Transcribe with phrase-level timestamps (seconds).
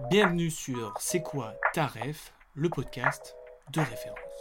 [0.00, 3.36] Bienvenue sur C'est quoi ta ref, le podcast
[3.72, 4.33] de référence.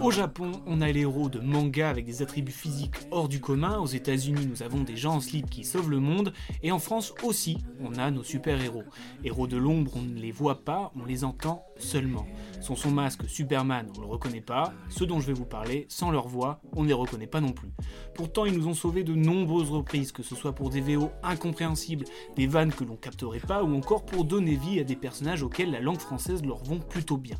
[0.00, 3.78] Au Japon, on a les héros de manga avec des attributs physiques hors du commun.
[3.78, 6.32] Aux États-Unis, nous avons des gens en slip qui sauvent le monde.
[6.62, 8.84] Et en France aussi, on a nos super-héros.
[9.24, 12.26] Héros de l'ombre, on ne les voit pas, on les entend seulement.
[12.60, 14.72] Sans son masque Superman, on le reconnaît pas.
[14.88, 17.52] Ceux dont je vais vous parler, sans leur voix, on ne les reconnaît pas non
[17.52, 17.72] plus.
[18.14, 22.04] Pourtant, ils nous ont sauvés de nombreuses reprises, que ce soit pour des VO incompréhensibles,
[22.36, 25.70] des vannes que l'on capterait pas, ou encore pour donner vie à des personnages auxquels
[25.70, 27.36] la langue française leur vont plutôt bien.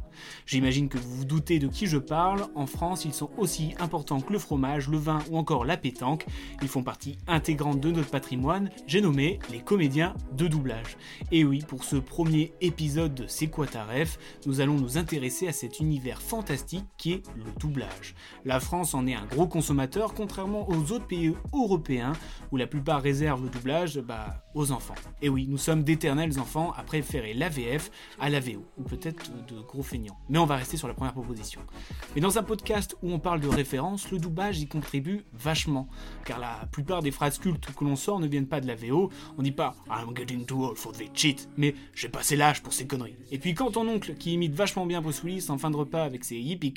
[0.47, 2.46] J'imagine que vous vous doutez de qui je parle.
[2.55, 6.27] En France, ils sont aussi importants que le fromage, le vin ou encore la pétanque.
[6.63, 8.71] Ils font partie intégrante de notre patrimoine.
[8.87, 10.97] J'ai nommé les comédiens de doublage.
[11.33, 15.49] Et oui, pour ce premier épisode de C'est quoi ta ref, nous allons nous intéresser
[15.49, 18.15] à cet univers fantastique qui est le doublage.
[18.45, 22.13] La France en est un gros consommateur, contrairement aux autres pays européens
[22.53, 24.95] où la plupart réservent le doublage bah, aux enfants.
[25.23, 29.31] Et oui, nous sommes d'éternels enfants à préférer la VF à la VO, ou peut-être
[29.47, 30.19] de gros feignants.
[30.29, 31.61] Mais on va rester sur la première proposition.
[32.15, 35.89] Mais dans un podcast où on parle de référence, le doublage y contribue vachement,
[36.25, 39.11] car la plupart des phrases cultes que l'on sort ne viennent pas de la VO.
[39.39, 42.75] On dit pas I'm getting too old for the cheat, mais j'ai passé l'âge pour
[42.75, 43.17] ces conneries.
[43.31, 46.03] Et puis quand ton oncle qui imite vachement bien Bruce Willis en fin de repas
[46.03, 46.75] avec ses yippee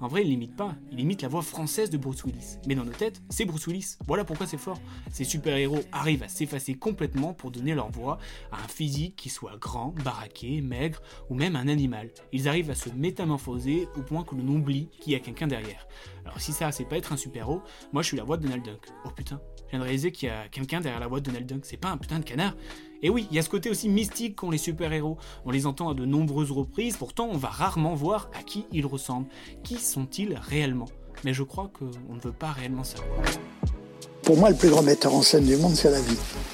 [0.00, 2.58] en vrai il l'imite pas, il imite la voix française de Bruce Willis.
[2.66, 3.96] Mais dans nos têtes, c'est Bruce Willis.
[4.06, 4.80] Voilà pourquoi c'est fort.
[5.10, 8.18] Ces super-héros arrivent à s'effacer complètement pour donner leur voix
[8.50, 11.00] à un physique qui soit grand, baraqué, maigre
[11.30, 12.10] ou même un animal.
[12.32, 15.86] Ils arrivent à se métamorphoser au point que l'on oublie qu'il y a quelqu'un derrière.
[16.24, 17.62] Alors si ça c'est pas être un super-héros,
[17.92, 18.86] moi je suis la voix de Donald Duck.
[19.04, 21.46] Oh putain, je viens de réaliser qu'il y a quelqu'un derrière la voix de Donald
[21.46, 22.54] Duck, c'est pas un putain de canard.
[23.02, 25.18] Et oui, il y a ce côté aussi mystique qu'ont les super-héros.
[25.44, 28.86] On les entend à de nombreuses reprises, pourtant on va rarement voir à qui ils
[28.86, 29.28] ressemblent.
[29.64, 30.88] Qui sont-ils réellement?
[31.24, 33.10] Mais je crois qu'on ne veut pas réellement savoir.
[34.22, 36.16] Pour moi, le plus grand metteur en scène du monde, c'est la vie.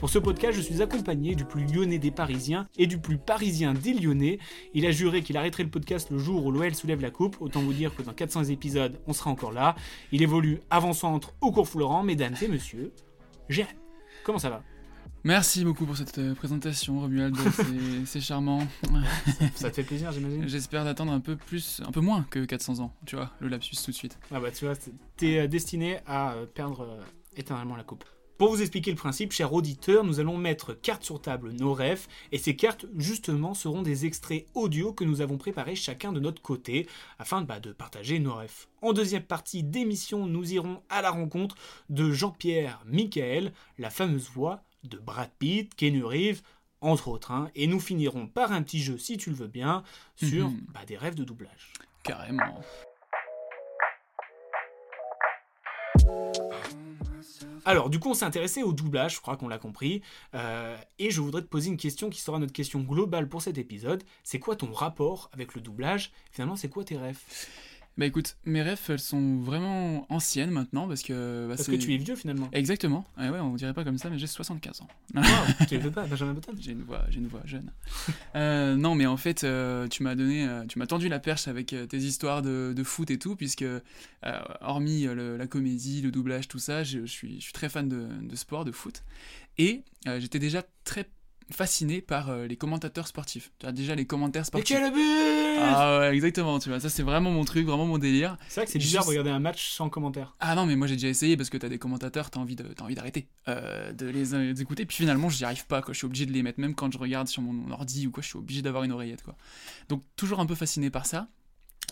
[0.00, 3.74] Pour ce podcast, je suis accompagné du plus lyonnais des Parisiens et du plus parisien
[3.74, 4.38] des Lyonnais.
[4.72, 7.36] Il a juré qu'il arrêterait le podcast le jour où l'OL soulève la coupe.
[7.42, 9.76] Autant vous dire que dans 400 épisodes, on sera encore là.
[10.10, 12.94] Il évolue avant-centre au cours Florent, mesdames et messieurs.
[13.50, 13.78] Jérémy,
[14.24, 14.62] comment ça va?
[15.22, 17.36] Merci beaucoup pour cette euh, présentation, Romuald.
[18.06, 18.66] C'est charmant.
[19.54, 20.48] Ça te fait plaisir, j'imagine?
[20.48, 22.94] J'espère d'attendre un peu plus, un peu moins que 400 ans.
[23.04, 24.18] Tu vois, le lapsus tout de suite.
[24.32, 24.76] Ah bah tu vois,
[25.18, 27.02] t'es destiné à euh, perdre euh,
[27.36, 28.06] éternellement la coupe.
[28.40, 32.06] Pour vous expliquer le principe, cher auditeur, nous allons mettre carte sur table nos rêves,
[32.32, 36.40] et ces cartes, justement, seront des extraits audio que nous avons préparés chacun de notre
[36.40, 38.66] côté, afin bah, de partager nos rêves.
[38.80, 41.54] En deuxième partie d'émission, nous irons à la rencontre
[41.90, 46.40] de Jean-Pierre Michael, la fameuse voix de Brad Pitt, Keanu Reeves,
[46.80, 49.82] entre autres, hein, et nous finirons par un petit jeu, si tu le veux bien,
[50.16, 50.60] sur Mhm.
[50.72, 51.74] bah, des rêves de doublage.
[52.04, 52.62] Carrément.
[57.64, 60.02] Alors, du coup, on s'est intéressé au doublage, je crois qu'on l'a compris.
[60.34, 63.58] Euh, et je voudrais te poser une question qui sera notre question globale pour cet
[63.58, 64.02] épisode.
[64.24, 66.12] C'est quoi ton rapport avec le doublage?
[66.30, 67.20] Finalement, c'est quoi tes rêves?
[67.98, 71.46] Bah écoute, mes rêves, elles sont vraiment anciennes maintenant parce que.
[71.48, 72.48] bah, Parce que tu es vieux finalement.
[72.52, 73.04] Exactement.
[73.18, 74.88] Ouais, ouais, on dirait pas comme ça, mais j'ai 75 ans.
[75.14, 75.22] Wow,
[75.68, 76.52] tu les veux pas, Benjamin Button?
[76.60, 77.72] J'ai une voix, j'ai une voix jeune.
[78.36, 81.46] Euh, non, mais en fait, euh, tu m'as donné, euh, tu m'as tendu la perche
[81.48, 83.64] avec tes histoires de, de foot et tout, puisque
[84.60, 87.88] hormis le- la comédie, le doublage, tout ça, je, je suis, je suis très fan
[87.88, 89.02] de, de sport, de foot,
[89.58, 89.82] et
[90.18, 91.06] j'étais déjà très
[91.52, 93.50] fasciné par euh, les commentateurs sportifs.
[93.58, 94.76] Tu as déjà les commentaires sportifs.
[94.76, 98.36] quel but Ah ouais, exactement, tu vois, ça c'est vraiment mon truc, vraiment mon délire.
[98.48, 100.36] C'est vrai que c'est bizarre Juste- de regarder un match sans commentaire.
[100.40, 102.64] Ah non, mais moi j'ai déjà essayé parce que t'as des commentateurs, t'as envie de,
[102.64, 104.86] t'as envie d'arrêter euh, de les, euh, écouter.
[104.86, 105.92] Puis finalement, j'y arrive pas, quoi.
[105.92, 108.22] Je suis obligé de les mettre, même quand je regarde sur mon ordi ou quoi,
[108.22, 109.36] je suis obligé d'avoir une oreillette, quoi.
[109.88, 111.28] Donc toujours un peu fasciné par ça.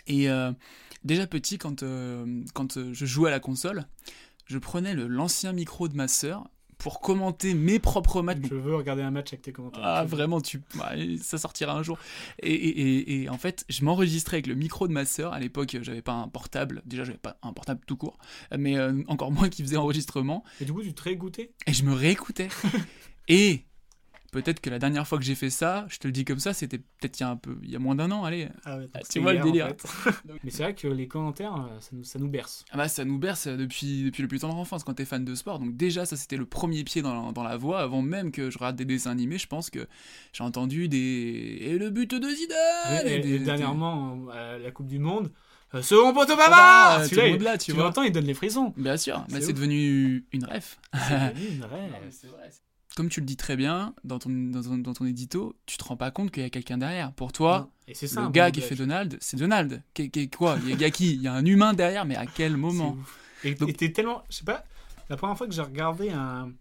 [0.06, 0.28] Et
[1.04, 1.84] déjà petit, quand,
[2.54, 3.86] quand je jouais à la console,
[4.46, 8.38] je prenais l'ancien micro de ma sœur pour commenter mes propres matchs.
[8.48, 9.82] Je veux regarder un match avec tes commentaires.
[9.84, 10.62] Ah, vraiment, tu...
[10.78, 11.98] ouais, ça sortira un jour.
[12.42, 15.32] Et, et- et- et en fait, je m'enregistrais avec le micro de ma sœur.
[15.32, 16.82] À l'époque, j'avais pas un portable.
[16.86, 18.16] Déjà, j'avais pas un portable tout court.
[18.56, 20.44] Mais euh, encore moins qui faisait enregistrement.
[20.60, 21.52] Et du coup, tu te réécoutais?
[21.66, 22.48] Et je me réécoutais.
[23.28, 23.64] et
[24.32, 26.52] peut-être que la dernière fois que j'ai fait ça, je te le dis comme ça,
[26.52, 28.48] c'était peut-être il y a un peu, il y a moins d'un an, allez.
[28.64, 29.68] Ah ouais, Ah, tu vois le en délire.
[29.78, 30.10] fait.
[30.44, 32.64] Mais c'est vrai que les commentaires, euh, ça nous, ça nous berce.
[32.70, 35.34] Ah bah ça nous berce depuis, depuis le plus tendre enfance quand t'es fan de
[35.34, 35.58] sport.
[35.58, 38.58] Donc déjà ça c'était le premier pied dans, dans la voie avant même que je
[38.58, 39.38] regarde des dessins animés.
[39.38, 39.86] Je pense que
[40.32, 43.06] j'ai entendu des et le but de Zidane.
[43.06, 45.30] Et, et et des- dernièrement, à la Coupe du Monde,
[45.74, 47.84] euh, second poteau le il- monde là, tu vois.
[47.84, 48.72] l'entends, il donne les frissons.
[48.76, 50.78] Bien sûr, mais C'est devenu une ref.
[50.92, 52.58] C'est devenu une rêve.
[52.98, 55.84] Comme tu le dis très bien dans ton, dans ton, dans ton édito, tu te
[55.84, 57.12] rends pas compte qu'il y a quelqu'un derrière.
[57.12, 57.70] Pour toi.
[57.86, 59.84] Et ça, le gars bon qui fait Donald, c'est Donald.
[59.94, 60.58] Qu'est- qu'est- quoi?
[60.66, 62.96] Il y a, qui Il y a un humain derrière, mais à quel moment?
[63.44, 64.24] Et t'es tellement.
[64.30, 64.64] Je sais pas,
[65.08, 66.52] la première fois que j'ai regardé un,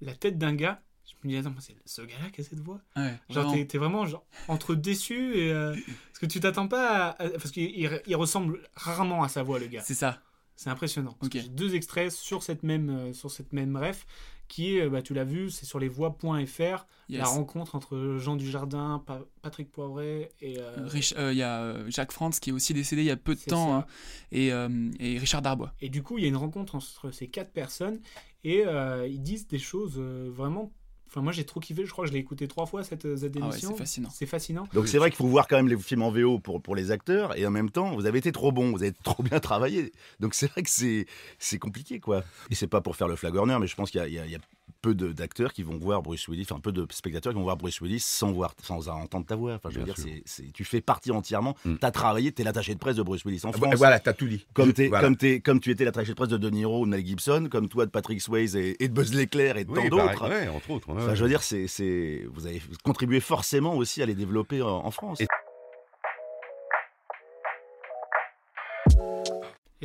[0.00, 2.80] la tête d'un gars, je me dis, attends, c'est ce gars-là qui a cette voix?
[2.96, 3.52] Ouais, Genre, vraiment.
[3.52, 5.52] t'es t'es vraiment genre, entre déçu et.
[5.52, 7.22] euh, parce que tu t'attends pas à.
[7.24, 9.82] à- parce qu'il il- il ressemble rarement à sa voix, le gars.
[9.84, 10.18] C'est ça.
[10.56, 11.12] C'est impressionnant.
[11.20, 11.32] Parce Ok.
[11.32, 14.06] que J'ai deux extraits sur cette même, euh, sur cette même ref
[14.48, 17.18] qui est, euh, bah, tu l'as vu, c'est sur les voix.fr, Yes.
[17.20, 20.58] la rencontre entre Jean Dujardin, Pa- Patrick Poivret et.
[20.58, 20.88] euh,
[21.18, 23.40] euh, Il y a Jacques Franz qui est aussi décédé il y a peu de
[23.40, 23.86] temps, hein,
[24.32, 25.72] et, euh, et Richard Darbois.
[25.80, 28.00] Et du coup, il y a une rencontre entre ces quatre personnes
[28.42, 28.64] et
[29.08, 30.72] ils disent des choses vraiment.
[31.14, 33.16] Enfin, moi j'ai trop kiffé, je crois que je l'ai écouté trois fois cette, euh,
[33.16, 33.70] Ah ouais, émission.
[33.70, 34.08] c'est fascinant.
[34.12, 34.66] C'est fascinant.
[34.74, 36.90] Donc c'est vrai qu'il faut voir quand même les films en VO pour, pour les
[36.90, 39.92] acteurs, et en même temps, vous avez été trop bon, vous avez trop bien travaillé.
[40.18, 41.06] Donc c'est vrai que c'est
[41.38, 42.24] c'est compliqué, quoi.
[42.50, 44.18] Et c'est pas pour faire le flagorneur, mais je pense qu'il y a, il y
[44.18, 44.40] a- il y a
[44.84, 47.80] peu d'acteurs qui vont voir Bruce Willis, enfin peu de spectateurs qui vont voir Bruce
[47.80, 49.54] Willis sans, voir, sans entendre ta voix.
[49.54, 52.74] Enfin, je veux Bien dire, c'est c'est- tu fais partie entièrement, t'as travaillé, t'es l'attaché
[52.74, 53.74] de presse de Bruce Willis en Ah, France.
[53.76, 54.44] voilà, t'as tout dit.
[54.52, 55.04] Comme, t'es- Voilà.
[55.04, 57.48] comme, t'es- comme tu étais l'attaché de presse de De Niro ou de Mel Gibson,
[57.50, 60.10] comme toi de Patrick Swayze et, et de Buzz l'éclair et de Oui, tant pareil,
[60.18, 60.28] d'autres.
[60.28, 64.02] ouais, entre autres, ouais, Enfin, je veux dire, c'est, c'est, vous avez contribué forcément aussi
[64.02, 65.20] à les développer en, en France.
[65.20, 65.26] Et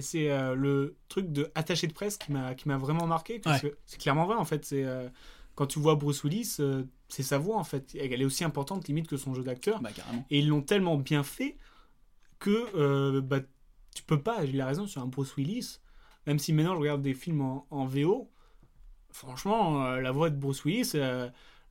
[0.02, 3.62] c'est euh, le truc de attaché de presse qui m'a qui m'a vraiment marqué parce
[3.64, 3.72] Ouais.
[3.72, 4.66] que c'est clairement vrai en fait.
[4.66, 5.08] C'est euh,
[5.56, 7.96] quand tu vois Bruce Willis, euh, c'est sa voix en fait.
[8.00, 9.82] Elle est aussi importante limite que son jeu d'acteur.
[9.82, 9.90] Bah.
[10.30, 11.58] Et ils l'ont tellement bien fait
[12.40, 13.40] que bah,
[13.96, 14.44] tu peux pas.
[14.46, 15.80] Il a raison sur un Bruce Willis.
[16.28, 18.30] Même si maintenant je regarde des films en, en VO,
[19.12, 20.92] franchement, la voix de Bruce Willis,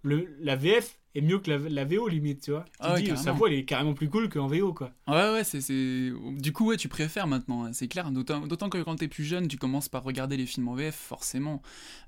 [0.02, 2.64] le, la VF est mieux que la, la VO limite, tu vois.
[2.64, 4.92] Tu Ah ouais, dis, sa voix elle est carrément plus cool qu'en VO quoi.
[5.06, 6.12] Ouais, ouais, c'est, c'est...
[6.38, 8.10] Du coup, ouais, tu préfères maintenant, hein, c'est clair.
[8.10, 10.94] D'autant, d'autant que quand t'es plus jeune, tu commences par regarder les films en VF,
[10.94, 11.62] forcément.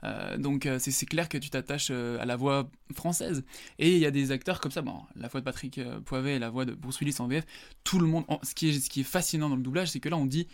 [0.05, 3.45] Euh, donc, euh, c'est, c'est clair que tu t'attaches euh, à la voix française.
[3.79, 6.37] Et il y a des acteurs comme ça, bon, la voix de Patrick euh, Poivet
[6.37, 7.45] et la voix de Bruce Willis en VF,
[7.85, 8.25] tout le monde.
[8.29, 10.27] en- Ce qui est, ce qui est fascinant dans le doublage, c'est que là, on
[10.27, 10.47] dit.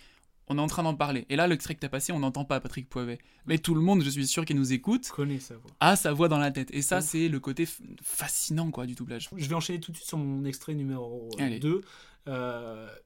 [0.48, 1.26] On est en train d'en parler.
[1.28, 3.18] Et là, l'extrait que t'as passé, on n'entend pas Patrick Poivet.
[3.46, 5.70] Mais tout le monde, je suis sûr, qui nous écoute, sa voix.
[5.80, 6.70] a sa voix dans la tête.
[6.72, 7.66] Et ça, c'est le côté
[8.02, 9.28] fascinant, quoi, du doublage.
[9.36, 11.58] Je vais enchaîner tout de suite sur mon extrait numéro Allez.
[11.58, 11.82] 2,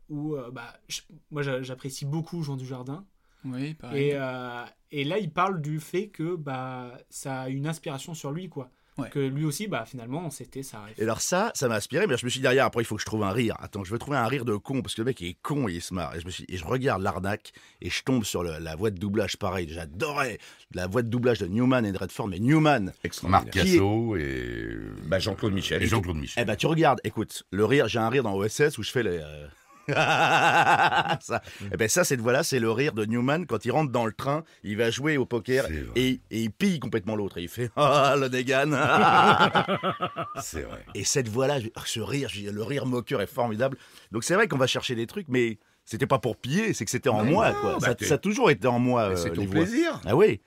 [0.08, 1.00] où euh, bah, je-
[1.30, 3.04] moi j'a- j'apprécie beaucoup Jean Dujardin.
[3.44, 4.08] Oui, pareil.
[4.08, 8.32] Et, euh, et là, il parle du fait que bah, ça a une inspiration sur
[8.32, 8.70] lui, quoi.
[8.98, 9.08] Ouais.
[9.08, 10.94] Que lui aussi, bah, finalement, c'était rêve.
[10.98, 12.96] Et alors ça, ça m'a inspiré, mais je me suis dit derrière, après il faut
[12.96, 13.56] que je trouve un rire.
[13.60, 15.68] Attends, je veux trouver un rire de con, parce que le mec il est con
[15.68, 16.14] il se marre.
[16.16, 18.90] Et je, me suis, et je regarde l'arnaque, et je tombe sur le- la voix
[18.90, 19.68] de doublage pareil.
[19.70, 20.38] J'adorais
[20.74, 22.92] la voix de doublage de Newman et de Redford, mais Newman.
[23.22, 24.76] Marc qui est- Casso et
[25.06, 25.82] bah, Jean-Claude Michel.
[25.82, 26.44] Et Jean-Claude Eh Michel.
[26.44, 29.18] ben tu regardes, écoute, le rire, j'ai un rire dans OSS où je fais les...
[29.22, 29.46] euh,
[31.20, 31.42] ça.
[31.72, 34.12] Eh ben ça, cette voix-là, c'est le rire de Newman quand il rentre dans le
[34.12, 35.66] train, il va jouer au poker
[35.96, 38.72] et, et il pille complètement l'autre et il fait ah le dégaine.
[40.40, 40.84] c'est vrai.
[40.94, 43.76] Et cette voix-là, je- ce rire, le rire moqueur est formidable.
[44.12, 46.90] Donc c'est vrai qu'on va chercher des trucs, mais c'était pas pour piller, c'est que
[46.90, 47.52] c'était en moi.
[47.52, 47.78] quoi.
[47.80, 49.10] bah ça, a toujours été en moi.
[49.10, 50.00] Euh, c'est ton les plaisir.
[50.06, 50.40] Ah oui.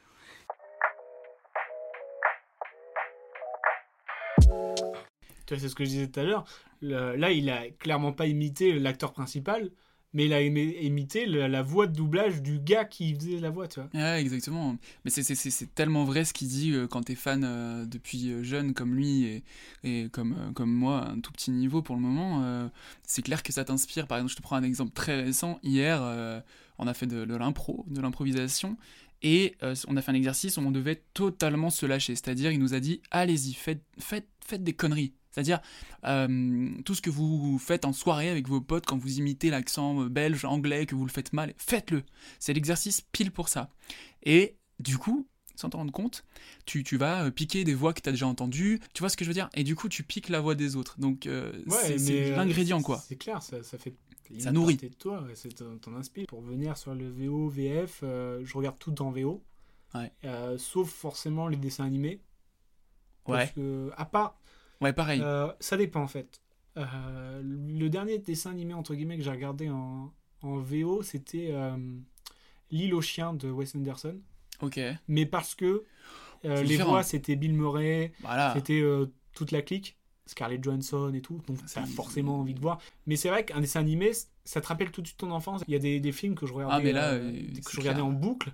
[5.48, 6.46] C'est ce que je disais tout à l'heure.
[6.82, 9.72] Là, il a clairement pas imité l'acteur principal,
[10.14, 13.80] mais il a imité la voix de doublage du gars qui faisait la voix, tu
[13.82, 14.18] vois.
[14.18, 14.78] Exactement.
[15.04, 18.74] Mais c'est- tellement vrai ce qu'il dit euh, quand t'es fan euh, depuis euh, jeune
[18.74, 19.44] comme lui et,
[19.84, 22.70] et comme, euh, comme moi, un tout petit niveau pour le moment.
[23.04, 24.08] c'est clair que ça t'inspire.
[24.08, 25.60] Par exemple, je te prends un exemple très récent.
[25.64, 26.02] Hier,
[26.78, 28.78] on a fait de, l'impro, de l'improvisation.
[29.24, 29.56] Et
[29.88, 32.14] on a fait un exercice où on devait totalement se lâcher.
[32.16, 35.14] C'est-à-dire, il nous a dit allez-y, faites, faites, faites des conneries.
[35.34, 35.60] C'est-à-dire,
[36.06, 40.04] euh, tout ce que vous faites en soirée avec vos potes quand vous imitez l'accent
[40.04, 42.04] euh, belge, anglais, que vous le faites mal, faites-le.
[42.40, 43.70] C'est l'exercice pile pour ça.
[44.24, 46.24] Et du coup, sans t'en rendre compte,
[46.66, 48.80] tu, tu vas euh, piquer des voix que tu as déjà entendues.
[48.94, 49.50] Tu vois ce que je veux dire?
[49.56, 51.00] Et du coup, tu piques la voix des autres.
[51.00, 53.04] Donc, euh, Ouais, c'est l'ingrédient, quoi.
[53.08, 53.96] C'est clair, ça, ça fait
[54.40, 54.78] ça nourrit.
[54.78, 56.26] de toi, c'est ton, ton inspi.
[56.26, 59.44] Pour venir sur le VO, VF, euh, je regarde tout en VO.
[59.94, 60.12] Ouais.
[60.26, 62.20] Euh, sauf forcément les dessins animés.
[63.26, 63.52] Parce Ouais.
[63.56, 64.40] que, à part.
[64.82, 65.22] Ouais, pareil.
[65.22, 66.42] euh, ça dépend en fait.
[66.78, 70.12] Euh, le dernier dessin animé entre guillemets que j'ai regardé en,
[70.42, 71.78] en VO, c'était euh,
[72.72, 74.20] L'île aux chiens de Wes Anderson.
[74.62, 74.80] Ok.
[75.08, 75.84] Mais parce que
[76.44, 76.90] les différent.
[76.92, 78.52] voix c'était Bill Murray, Voilà.
[78.56, 78.84] c'était
[79.34, 82.80] toute la clique, Scarlett Johansson et tout, donc t'as forcément envie de voir.
[83.06, 84.12] Mais c'est vrai qu'un dessin animé,
[84.44, 85.62] ça te rappelle tout de suite ton enfance.
[85.68, 88.02] Il y a des, des films que je regardais, Ah, mais là, que je regardais
[88.02, 88.52] en boucle,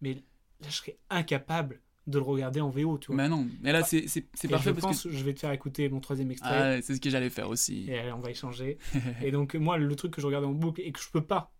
[0.00, 3.16] mais là je serais incapable de le regarder en VO, tu vois.
[3.16, 5.32] Mais non, mais là c'est c'est- c'est parfait je parce pense que que je vais
[5.34, 6.50] te faire écouter mon troisième extrait.
[6.52, 7.86] Ah, ouais, c'est ce que j'allais faire aussi.
[7.88, 8.78] Et allez, on va échanger.
[9.22, 11.50] et donc, moi, le truc que je regardais en boucle et que je peux pas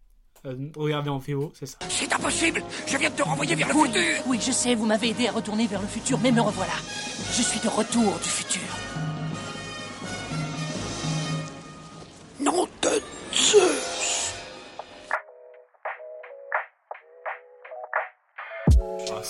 [0.47, 1.79] euh, regarder en VO, c'est ça.
[1.89, 5.09] C'est impossible Je viens de te renvoyer vers le futur Oui, je sais, vous m'avez
[5.11, 6.75] aidé à retourner vers le futur, mais me revoilà.
[7.33, 8.61] Je suis de retour du futur.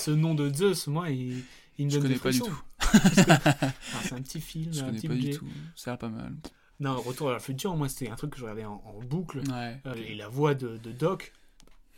[0.05, 1.43] Ce nom de Zeus, moi, il,
[1.77, 2.61] il me Je donne des connais pas du tout.
[4.03, 5.45] C'est un petit film, Je un connais petit pas du tout.
[5.75, 6.33] Ça a l'air pas mal.
[6.79, 9.39] Non, Retour vers le futur, moi, c'était un truc que je regardais en, en boucle.
[9.39, 9.79] Ouais.
[9.85, 11.31] Euh, et la voix de, de Doc,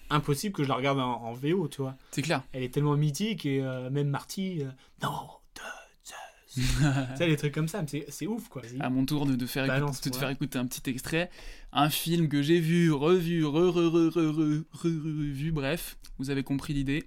[0.10, 1.96] impossible que je la regarde en, en VO, tu vois.
[2.12, 2.44] C'est clair.
[2.54, 4.70] Elle est tellement mythique et euh, même Marty, euh,
[5.02, 5.10] non,
[5.56, 5.62] de
[6.06, 6.68] Zeus.
[7.12, 8.62] tu sais, des trucs comme ça, c'est- c'est ouf, quoi.
[8.80, 11.30] À mon tour de, de faire écouter, de te faire écouter un petit extrait.
[11.74, 16.30] Un film que j'ai vu, revu, re, re, re, re, re, re, revu, bref, vous
[16.30, 17.04] avez compris l'idée.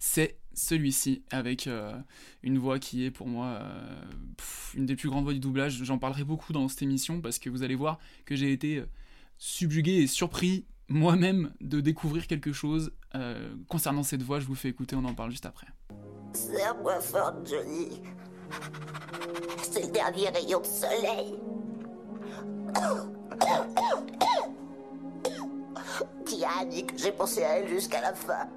[0.00, 1.92] C'est celui-ci, avec euh,
[2.42, 4.02] une voix qui est pour moi euh,
[4.74, 5.84] une des plus grandes voix du doublage.
[5.84, 8.86] J'en parlerai beaucoup dans cette émission parce que vous allez voir que j'ai été euh,
[9.38, 12.92] subjugué et surpris moi-même de découvrir quelque chose
[13.68, 14.40] concernant cette voix.
[14.40, 15.68] Je vous fais écouter, on en parle juste après.
[16.32, 18.02] Serre-moi fort, Johnny.
[19.62, 21.34] C'est le dernier rayon de soleil.
[26.58, 28.48] Annie que j'ai pensé à elle jusqu'à la fin.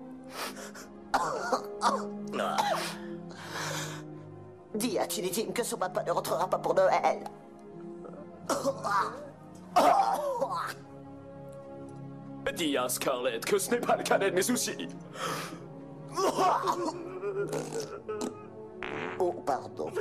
[4.76, 7.20] Dis à Tiny Tim que son papa ne rentrera pas pour Noël.
[12.56, 14.88] Dis à Scarlett que ce n'est pas le cadet de mes soucis.
[19.20, 19.92] Oh, pardon.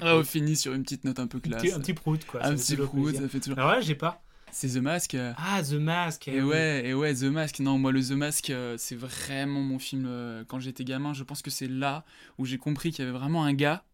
[0.00, 1.62] Ah, on finit sur une petite note un peu classe.
[1.62, 3.22] petit- un petit prout, quoi, Un petit prout, plaisir.
[3.22, 3.58] ça fait toujours.
[3.58, 4.20] Alors là, j'ai pas.
[4.58, 5.14] C'est The Mask.
[5.36, 6.28] Ah, The Mask.
[6.28, 7.58] Et ouais, et ouais, The Mask.
[7.60, 11.12] Non, moi, le The Mask, euh, c'est vraiment mon film euh, quand j'étais gamin.
[11.12, 12.06] Je pense que c'est là
[12.38, 13.84] où j'ai compris qu'il y avait vraiment un gars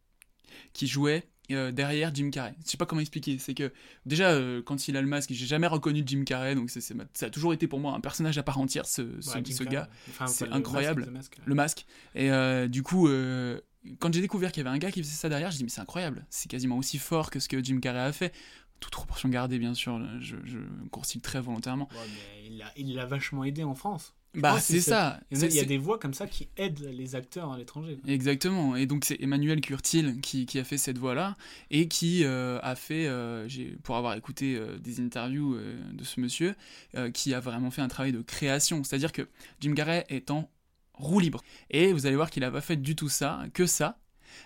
[0.72, 2.54] qui jouait euh, derrière Jim Carrey.
[2.64, 3.38] Je sais pas comment expliquer.
[3.38, 3.72] C'est que
[4.06, 7.26] déjà, euh, quand il a le masque, j'ai jamais reconnu Jim Carrey, donc c'est- ça
[7.26, 9.88] a toujours été pour moi un personnage à part entière, ce, ce, Ouais, gars.
[10.10, 11.10] Enfin, c'est le incroyable.
[11.10, 11.38] masque.
[11.44, 11.86] Le masque.
[12.14, 13.08] Et euh, du coup,
[13.98, 15.70] quand j'ai découvert qu'il y avait un gars qui faisait ça derrière, je dis mais
[15.70, 16.24] c'est incroyable.
[16.30, 18.32] C'est quasiment aussi fort que ce que Jim Carrey a fait.
[18.82, 20.00] Toute proportion gardée, bien sûr.
[20.20, 20.58] Je, je
[21.20, 21.88] très volontairement.
[21.92, 22.06] Ouais,
[22.50, 24.14] mais il l'a vachement aidé en France.
[24.34, 25.20] Je Bah, c'est ça.
[25.30, 27.98] Il y, a, des voix comme ça qui aident les acteurs à l'étranger.
[28.06, 28.76] Exactement.
[28.76, 31.36] Et donc c'est Emmanuel Curtil qui, qui a fait cette voix-là
[31.70, 33.46] et qui euh, a fait, euh,
[33.82, 35.58] pour avoir écouté euh, des interviews
[35.92, 36.54] de ce monsieur,
[37.12, 38.82] qui a vraiment fait un travail de création.
[38.84, 39.28] C'est-à-dire que
[39.60, 40.48] Jim Carrey est en
[40.94, 41.42] roue libre.
[41.70, 43.98] Et vous allez voir qu'il n'a pas fait du tout ça, que ça.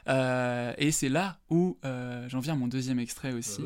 [0.08, 1.78] Et c'est là où
[2.26, 3.62] j'en viens à mon deuxième extrait aussi.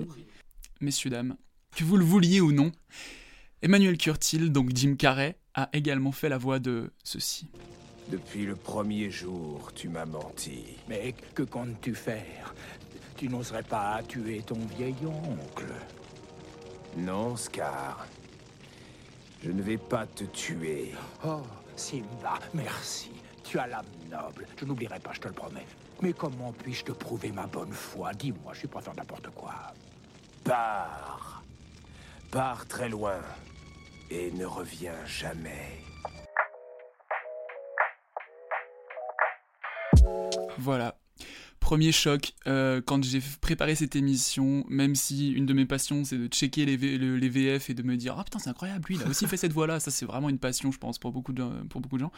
[0.82, 1.36] Messieurs, dames,
[1.76, 2.72] que vous le vouliez ou non,
[3.60, 7.50] Emmanuel Curtil, donc Jim Carrey, a également fait la voix de ceci.
[8.08, 10.64] Depuis le premier jour, tu m'as menti.
[10.88, 12.54] Mais que comptes-tu faire?
[13.18, 15.66] Tu n'oserais pas tuer ton vieil oncle.
[16.96, 18.06] Non, Scar.
[19.44, 20.92] Je ne vais pas te tuer.
[21.26, 21.42] Oh,
[21.76, 23.10] Simba, merci.
[23.44, 24.46] Tu as l'âme noble.
[24.58, 25.66] Je n'oublierai pas, je te le promets.
[26.00, 28.14] Mais comment puis-je te prouver ma bonne foi?
[28.14, 29.74] Dis-moi, je suis pas faire n'importe quoi.
[30.44, 31.42] Pars.
[32.30, 33.20] Pars très loin.
[34.10, 35.80] Et ne reviens jamais.
[40.58, 40.96] Voilà.
[41.60, 46.16] Premier choc, euh, quand j'ai préparé cette émission, même si une de mes passions c'est
[46.16, 49.06] de checker les, VF et de me dire Ah putain, c'est incroyable, lui il a
[49.06, 49.78] aussi fait cette voix-là.
[49.78, 52.12] Ça, c'est vraiment une passion, je pense, pour beaucoup pour beaucoup de gens.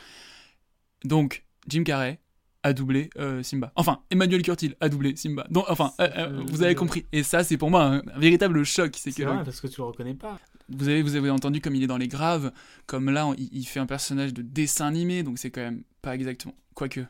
[1.05, 2.19] Donc, Jim Carrey
[2.63, 3.73] a doublé euh, Simba.
[3.77, 5.47] Enfin, Emmanuel Curtil a doublé Simba.
[5.51, 7.05] Donc, enfin, euh, euh, vous avez compris.
[7.13, 8.95] Et ça, c'est pour moi un, un véritable choc.
[8.97, 10.39] C'est que vrai, parce que tu le reconnais pas.
[10.69, 12.53] vous avez, vous avez entendu comme il est dans les graves,
[12.87, 15.83] comme là, on- il, il fait un personnage de dessin animé, donc c'est quand même
[16.03, 16.55] pas exactement.
[16.75, 17.01] Quoique,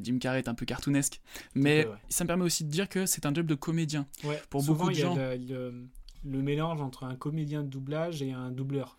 [0.00, 1.20] Jim Carrey est un peu cartoonesque.
[1.54, 1.96] Mais peu, ouais.
[2.08, 4.06] ça me permet aussi de dire que c'est un job de comédien.
[4.24, 5.16] Ouais, Pour souvent, beaucoup de il y a gens.
[5.16, 5.74] le, le-
[6.24, 8.96] le mélange entre un comédien de doublage et un doubleur.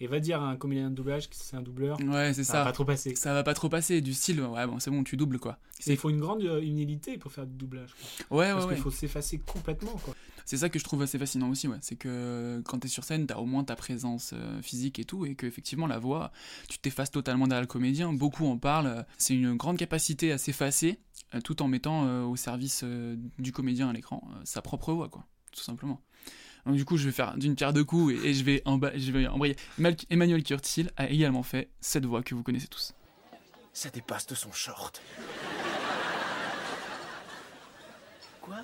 [0.00, 1.98] Et va dire à un comédien de doublage que c'est un doubleur.
[2.00, 2.58] Ouais, c'est ça.
[2.58, 3.14] va pas trop passer.
[3.14, 4.00] Ça va pas trop passer.
[4.02, 5.58] Du style, ouais, bon, c'est bon, tu doubles quoi.
[5.86, 7.94] Il faut une grande euh, humilité pour faire du doublage.
[8.28, 8.38] Quoi.
[8.38, 8.82] Ouais, Parce ouais, qu'il ouais.
[8.82, 10.14] faut s'effacer complètement, quoi.
[10.44, 11.78] C'est ça que je trouve assez fascinant aussi, ouais.
[11.80, 15.26] C'est que quand t'es sur scène, t'as au moins ta présence euh, physique et tout,
[15.26, 16.30] et que effectivement la voix,
[16.68, 18.12] tu t'effaces totalement derrière le comédien.
[18.12, 19.04] Beaucoup en parlent.
[19.18, 21.00] C'est une grande capacité à s'effacer,
[21.34, 24.92] euh, tout en mettant euh, au service euh, du comédien à l'écran euh, sa propre
[24.92, 26.00] voix, quoi, tout simplement.
[26.66, 28.62] Donc du coup, je vais faire d'une pierre deux coups et, et je vais
[28.96, 29.56] je vais embrayer.
[29.78, 32.92] Mal- Emmanuel Curtil a également fait cette voix que vous connaissez tous.
[33.72, 35.00] Ça dépasse de son short.
[38.40, 38.56] Quoi?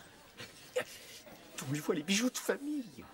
[1.68, 3.04] On lui voit les bijoux de famille.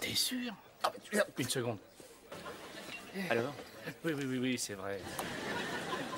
[0.00, 0.54] T'es sûr?
[0.84, 1.78] Ah, tu- Une seconde.
[3.30, 3.54] Alors?
[4.04, 5.00] Oui, oui, oui, oui, c'est vrai.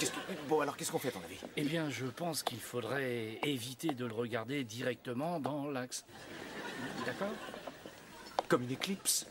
[0.01, 1.37] Qu'est-ce que- Bon, alors qu'est-ce qu'on fait à ton avis?
[1.57, 6.05] Eh bien, je pense qu'il faudrait éviter de le regarder directement dans l'axe.
[7.07, 7.29] D'accord?
[8.49, 9.27] Comme une éclipse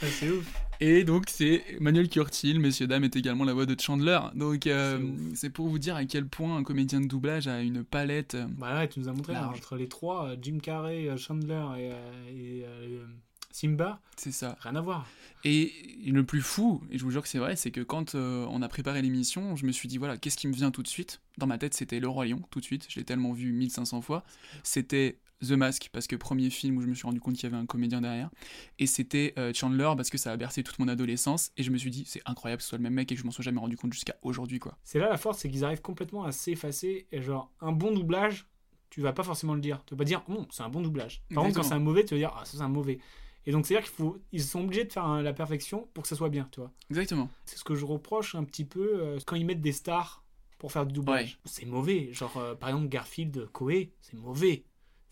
[0.00, 0.46] c'est ouf.
[0.82, 4.18] Et donc c'est Emmanuel Curtil, messieurs dames, est également la voix de Chandler.
[4.34, 4.98] Donc euh,
[5.34, 8.34] c'est pour vous dire à quel point un comédien de doublage a une palette.
[8.34, 9.58] euh, Bah ouais, tu nous as montré hein, large.
[9.58, 13.04] entre les trois, euh, Jim Carrey, Chandler et, et, euh,
[13.50, 14.00] Simba.
[14.16, 14.56] C'est ça.
[14.60, 15.06] Rien à voir.
[15.44, 15.72] Et
[16.06, 18.62] le plus fou, et je vous jure que c'est vrai, c'est que quand euh, on
[18.62, 21.20] a préparé l'émission, je me suis dit voilà, qu'est-ce qui me vient tout de suite?
[21.38, 22.86] Dans ma tête, c'était Le Roi Lion, tout de suite.
[22.88, 24.24] Je l'ai tellement vu 1500 fois.
[24.62, 27.46] C'était The Mask, parce que premier film où je me suis rendu compte qu'il y
[27.46, 28.30] avait un comédien derrière.
[28.78, 31.52] Et c'était euh, Chandler, parce que ça a bercé toute mon adolescence.
[31.56, 33.20] Et je me suis dit, c'est incroyable que ce soit le même mec et que
[33.20, 34.76] je m'en sois jamais rendu compte jusqu'à aujourd'hui, quoi.
[34.84, 37.06] C'est là la force, c'est qu'ils arrivent complètement à s'effacer.
[37.12, 38.46] Et genre, un bon doublage,
[38.90, 39.82] tu vas pas forcément le dire.
[39.86, 41.22] Tu vas pas dire, bon, c'est un bon doublage.
[41.34, 42.98] Par contre, quand c'est un mauvais, tu vas dire, ah, ça c'est un mauvais.
[43.46, 46.08] Et donc, c'est-à-dire qu'il faut, ils sont obligés de faire un- la perfection pour que
[46.08, 46.70] ça soit bien, tu vois.
[46.90, 47.28] Exactement.
[47.46, 50.22] C'est ce que je reproche un petit peu euh, quand ils mettent des stars
[50.58, 51.38] pour faire du doublage.
[51.46, 52.12] C'est mauvais.
[52.12, 54.64] Genre, euh, par exemple, Garfield, Koé, c'est mauvais.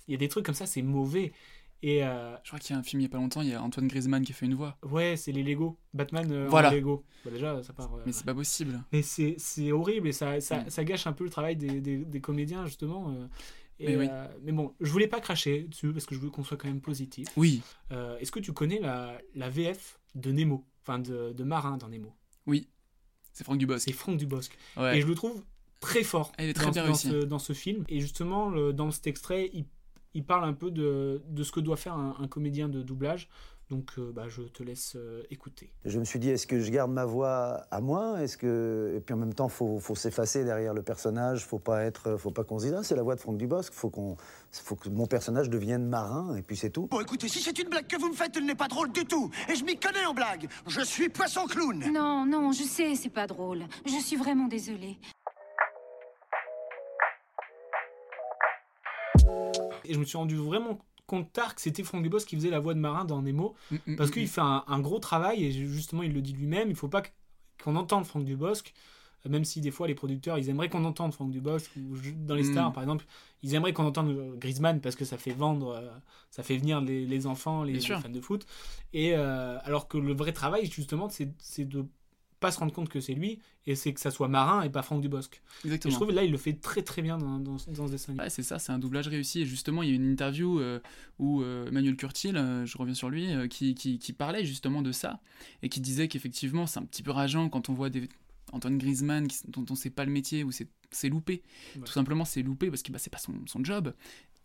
[0.06, 1.32] Il y a des trucs comme ça, c'est mauvais.
[1.82, 3.49] Et euh, Je crois qu'il y a un film il y a pas longtemps, il
[3.49, 4.76] y a Antoine Griezmann qui a fait une voix.
[4.82, 5.78] ouais, c'est les Lego.
[5.94, 6.70] Batman euh, en Voilà.
[6.73, 7.04] Lego.
[7.25, 7.94] Bah, déjà, ça part.
[7.94, 8.82] euh, Mais c'est pas possible.
[8.92, 12.20] Mais c'est horrible et ça, ça, ça gâche un peu le travail des, des, des
[12.20, 13.14] comédiens, justement.
[13.80, 14.08] Euh, et, Mais oui.
[14.10, 16.68] euh, mais bon, je voulais pas cracher dessus parce que je veux qu'on soit quand
[16.68, 17.28] même positif.
[17.36, 17.62] Oui.
[17.92, 20.64] Euh, Est-ce que tu connais la, la VF de Nemo?
[20.82, 22.14] Enfin, de, de Marin dans Nemo
[22.46, 22.68] Oui.
[23.32, 23.84] C'est Franck Dubosc.
[23.84, 24.56] C'est Franck Dubosc.
[24.76, 24.98] Ouais.
[24.98, 25.44] Et je le trouve
[25.80, 27.84] très fort Ah, est très dans, bien dans ce, dans ce film.
[27.88, 29.64] Et justement, le- dans cet extrait, il,
[30.14, 33.28] il parle un peu de, de ce que doit faire un, un comédien de doublage.
[33.70, 35.70] Donc, euh, bah, je te laisse euh, écouter.
[35.85, 38.22] Je me suis dit, est-ce que je garde ma voix à moi?
[38.22, 41.44] Est-ce que et puis en même temps, faut, faut s'effacer derrière le personnage.
[41.44, 43.74] Faut pas être, faut pas qu'on se dise, ah, c'est la voix de Franck Dubosc.
[43.74, 44.16] Faut qu'on,
[44.52, 46.87] faut que mon personnage devienne marin et puis c'est tout.
[46.87, 49.04] Bon, écoutez, si c'est une blague que vous me faites, elle n'est pas drôle du
[49.04, 49.31] tout.
[49.50, 50.48] Et je m'y connais en blague.
[50.66, 51.92] Je suis poisson clown.
[51.92, 53.64] Non, non, je sais, c'est pas drôle.
[53.85, 54.96] Je suis vraiment désolée.
[59.85, 60.78] Et je me suis rendu vraiment
[61.33, 63.55] tard que c'était Franck Dubosc qui faisait la voix de Marin dans Nemo.
[63.71, 66.68] Mm, parce qu'il fait un, un gros travail et justement, il le dit lui-même.
[66.71, 67.03] Il faut pas
[67.62, 68.73] qu'on entende Franck Dubosc.
[69.27, 72.37] euh, Même si des fois les producteurs ils aimeraient qu'on entende Franck Dubosc ou dans
[72.37, 72.53] les Mm.
[72.53, 73.05] stars par exemple
[73.42, 75.88] ils aimeraient qu'on entende euh, Griezmann parce que ça fait vendre euh,
[76.31, 78.47] ça fait venir les, les enfants les, fans de foot
[78.92, 81.85] et euh, alors que le vrai travail justement c'est de
[82.40, 84.83] pas se rendre compte que c'est lui et c'est que ça soit Marin et pas
[84.83, 85.90] Franck Dubosc Exactement.
[85.90, 88.14] et je trouve là il le fait très très bien dans, dans, dans ce dessin.
[88.16, 89.40] Ouais, c'est ça, c'est un doublage réussi.
[89.42, 90.81] Et justement, il y a une interview euh,
[91.18, 94.83] où euh, Emmanuel Curtil, euh, je reviens sur lui, euh, qui, qui, qui parlait justement
[94.83, 95.20] de ça
[95.62, 98.09] et qui disait qu'effectivement, c'est un petit peu rageant quand on voit des
[98.53, 101.42] Antoine Griezmann qui- dont on sait pas le métier ou c'est c'est loupé.
[101.77, 101.83] Ouais.
[101.85, 103.92] Tout simplement, c'est loupé parce que bah, c'est pas son, son job.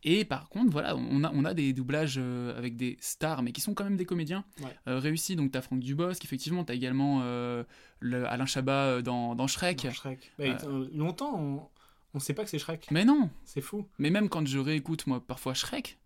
[0.06, 3.52] Et par contre, voilà, on a, on a des doublages euh, avec des stars, mais
[3.54, 4.76] qui sont quand même des comédiens Ouais.
[4.88, 5.36] euh, réussis.
[5.36, 7.64] Donc, t'as Franck Dubosc, effectivement, t'as également euh,
[8.00, 9.84] le Alain Chabat dans, dans Shrek.
[9.86, 10.32] Dans Shrek.
[10.38, 10.58] Bah,
[10.94, 11.62] longtemps on,
[12.14, 15.08] on sait pas que c'est Shrek mais non c'est fou Mais même quand je réécoute,
[15.08, 15.98] moi, parfois Shrek,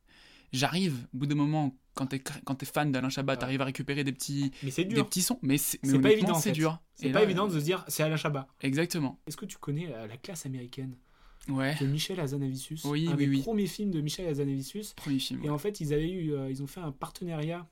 [0.53, 4.03] j'arrive, au bout d'un moment, quand t'es quand t'es fan d'Alain Chabat, t'arrives à récupérer
[4.03, 5.39] des petits, mais c'est des dur petits sons.
[5.41, 6.79] Mais c'est pas évident en c'est dur.
[6.93, 9.19] c'est pas là, évident de se dire c'est Alain Chabat Exactement.
[9.25, 10.95] Est-ce que tu connais la classe américaine?
[11.49, 11.75] Ouais.
[11.79, 13.41] de Michel Hazanavicius Oui, Un oui, des oui.
[13.41, 14.93] premiers films de Michel Hazanavicius.
[14.93, 15.43] Premier film.
[15.43, 17.67] Et en fait, ils avaient eu, euh, ils ont fait un partenariat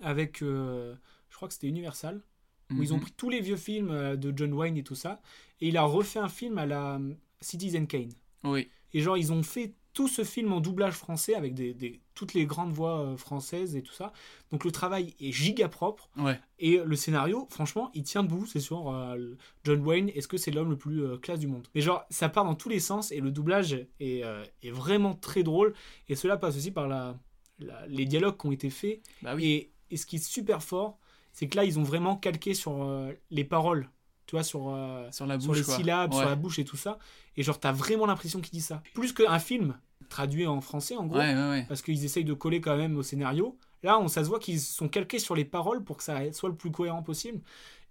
[0.00, 0.94] avec, euh,
[1.28, 2.22] je crois que c'était Universal,
[2.70, 3.02] où ils ont Mhm.
[3.02, 5.20] pris tous les vieux films euh, de John Wayne et tout ça,
[5.60, 7.00] et il a refait un film à la
[7.40, 8.12] Citizen Kane.
[8.44, 8.68] Oui.
[8.92, 12.34] Et genre, ils ont fait tout ce film en doublage français avec des, des- toutes
[12.34, 14.12] les grandes voix euh, françaises et tout ça.
[14.52, 16.08] Donc le travail est giga propre.
[16.16, 16.38] Ouais.
[16.58, 18.46] Et le scénario, franchement, il tient debout.
[18.46, 21.66] C'est sûr, euh, John Wayne, est-ce que c'est l'homme le plus euh, classe du monde?
[21.74, 25.14] Mais genre, ça part dans tous les sens et le doublage est, euh, est vraiment
[25.14, 25.74] très drôle.
[26.08, 27.18] Et cela passe aussi par la,
[27.58, 29.02] la- les dialogues qui ont été faits.
[29.22, 29.44] Bah oui.
[29.46, 30.98] et, et ce qui est super fort,
[31.32, 33.88] c'est que là, ils ont vraiment calqué sur euh, les paroles.
[34.30, 35.74] Tu vois, sur, euh, Sur la les bouche, quoi.
[35.74, 36.98] syllabes, sur la bouche et tout ça.
[37.36, 38.80] Et genre, t'as vraiment l'impression qu'il dit ça.
[38.94, 39.76] Plus qu'un film
[40.08, 41.18] traduit en français, en gros.
[41.18, 41.64] Ouais, ouais, ouais.
[41.68, 43.58] Parce qu'ils essayent de coller quand même au scénario.
[43.82, 46.48] Là, on, ça se voit qu'ils sont calqués sur les paroles pour que ça soit
[46.48, 47.40] le plus cohérent possible.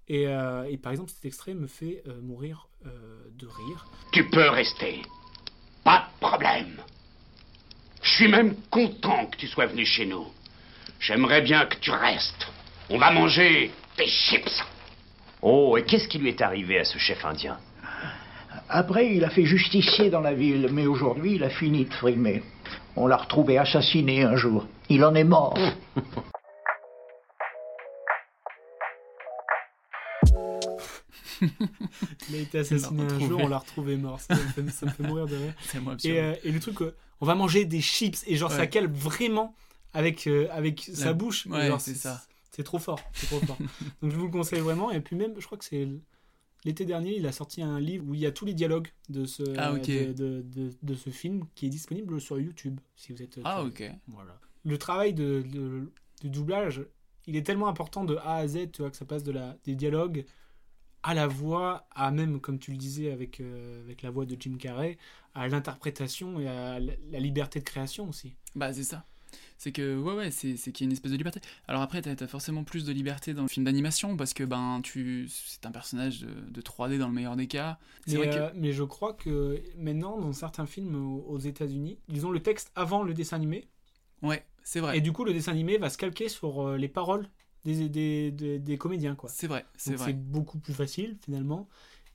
[0.08, 2.90] Et, euh, et par exemple, cet extrait me fait euh, mourir euh,
[3.38, 3.86] de rire.
[4.14, 5.02] Tu peux rester.
[5.84, 6.82] Pas de problème.
[8.02, 10.26] Je suis même content que tu sois venu chez nous.
[11.02, 12.48] J'aimerais bien que tu restes.
[12.90, 14.64] On va manger des chips.
[15.42, 17.58] Oh, et qu'est-ce qui lui est arrivé à ce chef indien?
[18.68, 22.44] Après, il a fait justicier dans la ville, mais aujourd'hui, il a fini de frimer.
[22.96, 24.68] On l'a retrouvé assassiné un jour.
[24.90, 25.58] Il en est mort.
[32.30, 34.20] Il a été assassiné un jour, on l'a retrouvé mort.
[34.20, 35.54] Ça me fait, ça me fait mourir de rire.
[35.62, 38.52] C'est moi, et, euh, et le truc, euh, on va manger des chips et genre
[38.52, 39.56] ça cale vraiment
[39.94, 41.46] avec, euh, avec sa bouche.
[41.48, 42.22] ouais, Genre, c'est ça.
[42.52, 43.58] C'est trop fort, c'est trop fort.
[44.02, 44.92] Donc je vous le conseille vraiment.
[44.92, 45.88] Et puis même, je crois que c'est
[46.66, 49.26] l'été dernier, il a sorti un livre où il y a tous les dialogues de
[49.26, 49.86] ce, Ah, ok.
[49.88, 53.40] de, de- de- de ce film qui est disponible sur YouTube si vous êtes.
[53.44, 53.84] Ah, ok.
[54.08, 54.38] Voilà.
[54.66, 56.84] Le travail de, de- du doublage,
[57.28, 59.56] il est tellement important de A à Z, tu vois, que ça passe de la,
[59.64, 60.26] des dialogues
[61.02, 64.36] à la voix, à même, comme tu le disais, avec, euh, avec la voix de
[64.38, 64.98] Jim Carrey,
[65.34, 68.36] à l'interprétation et à la, la liberté de création aussi.
[68.56, 69.06] Bah, c'est ça.
[69.60, 71.42] C'est que, ouais, ouais, c'est c'est qu'il y a une espèce de liberté.
[71.68, 74.80] Alors après, t'as as forcément plus de liberté dans le film d'animation parce que, ben,
[74.82, 75.28] tu.
[75.30, 77.78] C'est un personnage de, de 3D dans le meilleur des cas.
[78.08, 78.36] Mais, vrai que.
[78.38, 82.72] euh, mais je crois que maintenant, dans certains films aux, États-Unis, ils ont le texte
[82.76, 83.68] avant le dessin animé.
[84.22, 84.98] Ouais, c'est vrai.
[84.98, 87.28] Et du coup, le dessin animé va se calquer sur euh, les paroles
[87.66, 89.16] des, des, des, des comédiens.
[89.16, 89.30] quoi.
[89.30, 90.12] C'est vrai, c'est Donc vrai.
[90.12, 91.68] C'est beaucoup plus facile finalement.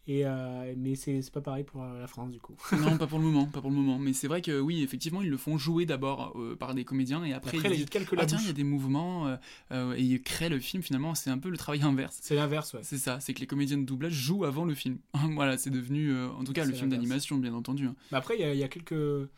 [0.07, 2.55] Et, euh, mais c'est pas pareil pour euh, la France du coup.
[2.79, 3.99] non, pas pour le moment, pas pour le moment.
[3.99, 7.25] Mais c'est vrai que oui, effectivement, ils le font jouer d'abord euh, par des comédiens
[7.25, 9.35] et après, Après, ils disent la ah tiens, il y a des mouvements
[9.73, 10.83] euh, et ils créent le film.
[10.83, 12.19] Finalement, c'est un peu le travail inverse.
[12.21, 12.81] C'est l'inverse, ouais.
[12.83, 14.99] C'est ça, c'est que les comédiens de doublage jouent avant le film.
[15.33, 17.87] voilà, c'est devenu, en tout cas, le film d'animation, bien entendu.
[17.87, 17.95] hein.
[18.13, 19.29] Après, il y, a- il y a quelques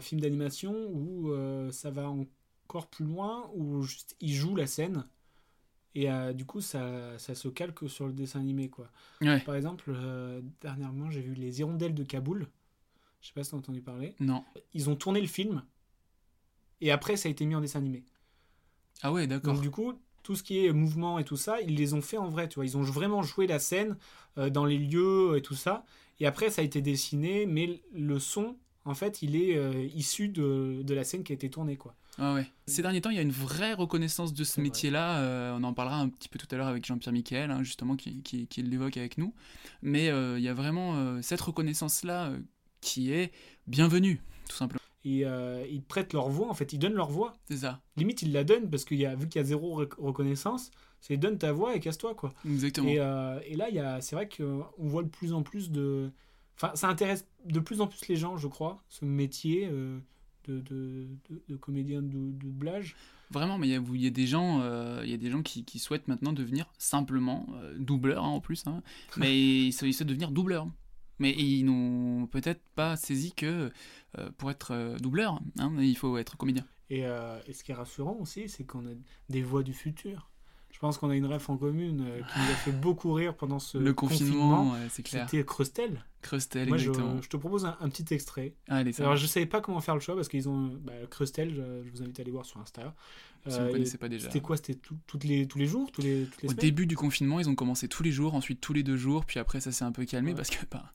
[0.00, 1.32] films d'animation où
[1.70, 5.04] ça va encore plus loin, où juste ils jouent la scène.
[5.94, 8.68] Et euh, du coup, ça, ça se calque sur le dessin animé.
[8.68, 8.88] Quoi.
[9.20, 9.40] Ouais.
[9.40, 12.46] Par exemple, euh, dernièrement, j'ai vu Les Hirondelles de Kaboul.
[13.20, 14.14] Je sais pas si tu as entendu parler.
[14.20, 14.44] Non.
[14.74, 15.62] Ils ont tourné le film.
[16.80, 18.04] Et après, ça a été mis en dessin animé.
[19.02, 19.54] Ah ouais, d'accord.
[19.54, 22.18] Donc du coup, tout ce qui est mouvement et tout ça, ils les ont fait
[22.18, 22.66] en vrai, tu vois.
[22.66, 23.96] Ils ont vraiment joué la scène
[24.36, 25.84] euh, dans les lieux et tout ça.
[26.20, 28.56] Et après, ça a été dessiné, mais le son,
[28.88, 31.94] en fait, il est euh, issu de, de la scène qui a été tournée, quoi.
[32.18, 32.46] Ah ouais.
[32.66, 35.18] Ces derniers temps, il y a une vraie reconnaissance de ce métier-là.
[35.18, 37.94] euh, on en parlera un petit peu tout à l'heure avec Jean-Pierre Michael, hein, justement,
[37.96, 39.34] qui, qui, qui l'évoque avec nous.
[39.82, 42.32] Mais euh, il y a vraiment cette reconnaissance-là
[42.80, 43.30] qui est
[43.66, 44.80] bienvenue, tout simplement.
[45.04, 45.24] Et
[45.70, 47.36] ils prêtent leur voix, en fait, ils donnent leur voix.
[47.48, 47.80] C'est ça.
[47.96, 50.70] Limite, ils la donnent parce qu'il y a, vu qu'il y a zéro rec- reconnaissance,
[51.00, 52.34] c'est donne ta voix et casse-toi, quoi.
[52.44, 52.88] Exactement.
[52.88, 52.96] Et,
[53.52, 56.10] et là, il y a, c'est vrai qu'on voit de plus en plus de.
[56.60, 60.00] Enfin, ça intéresse de plus en plus les gens, je crois, ce métier euh,
[60.44, 62.96] de, de, de- de comédien de, doublage.
[63.30, 65.42] Vraiment, mais il y a, il y a des gens, euh, y a des gens
[65.42, 68.82] qui, qui souhaitent maintenant devenir simplement euh, doubleurs hein, en plus, hein.
[69.16, 70.66] mais ils, souhaitent- devenir doubleurs.
[71.20, 73.70] Mais ils n'ont peut-être pas saisi que
[74.18, 76.64] euh, pour être euh, doubleur, hein, il faut être comédien.
[76.90, 78.94] Et, euh, et ce qui est rassurant aussi, c'est qu'on a
[79.28, 80.30] des voix du futur.
[80.78, 83.34] Je pense qu'on a une ref en commune euh, qui nous a fait beaucoup rire
[83.34, 85.28] pendant ce Le confinement, ouais, c'est clair.
[85.28, 86.04] C'était Crustel.
[86.22, 87.20] Crustel, Moi, exactement.
[87.20, 88.54] je te propose un, un petit extrait.
[88.68, 89.22] Allez, ça Alors, marche.
[89.22, 91.52] je savais pas comment faire le choix parce qu'ils ont bah, Crustel.
[91.52, 92.94] Je, je vous invite à aller voir sur Insta.
[93.48, 94.26] Si vous et connaissez pas déjà.
[94.28, 94.56] C'était quoi?
[94.56, 96.60] C'était tout- toutes les, tous les jours, tous les, toutes les Au semaines?
[96.64, 99.40] début du confinement, ils ont commencé tous les jours, ensuite tous les deux jours, puis
[99.40, 100.92] après ça s'est un peu calmé parce que bah,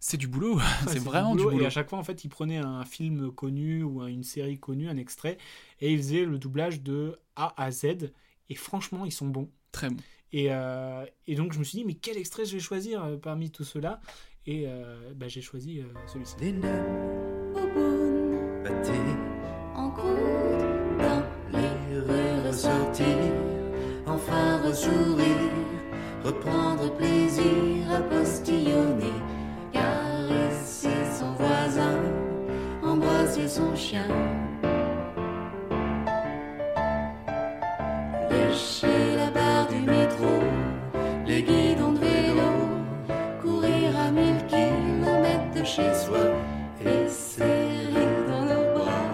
[0.00, 1.60] c'est du boulot, Ouais, c'est vraiment du boulot.
[1.60, 4.58] Et à chaque fois, en fait, ils prenaient un film connu ou un- une série
[4.58, 5.36] connue, un extrait,
[5.80, 8.12] et ils faisaient le doublage de A à Z.
[8.48, 9.50] Et franchement, ils sont bons.
[9.72, 10.02] Très bons.
[10.32, 13.16] Et, euh, et donc, je me suis dit, mais quel extrait je vais choisir euh,
[13.16, 14.00] parmi tout cela?
[14.46, 16.36] Et euh, bah, j'ai choisi euh, celui-ci.
[19.74, 23.06] en croûte dans les rues ressortir,
[24.06, 25.52] enfin ressourire,
[26.24, 29.12] reprendre plaisir à postillonner,
[29.72, 32.00] caresser son voisin,
[32.82, 34.45] embrasser son chien.
[45.76, 46.18] Chez soi
[46.80, 49.12] et serrer dans nos bras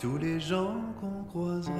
[0.00, 1.74] tous les gens qu'on croisera.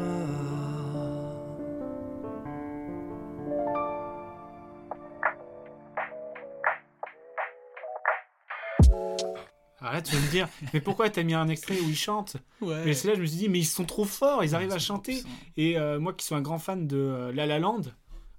[9.80, 12.90] Arrête, tu vas me dire, mais pourquoi t'as mis un extrait où ils chantent Ouais.
[12.90, 14.78] Et c'est là je me suis dit, mais ils sont trop forts, ils arrivent à
[14.78, 15.22] chanter.
[15.56, 17.82] Et euh, moi qui suis un grand fan de euh, La La Land,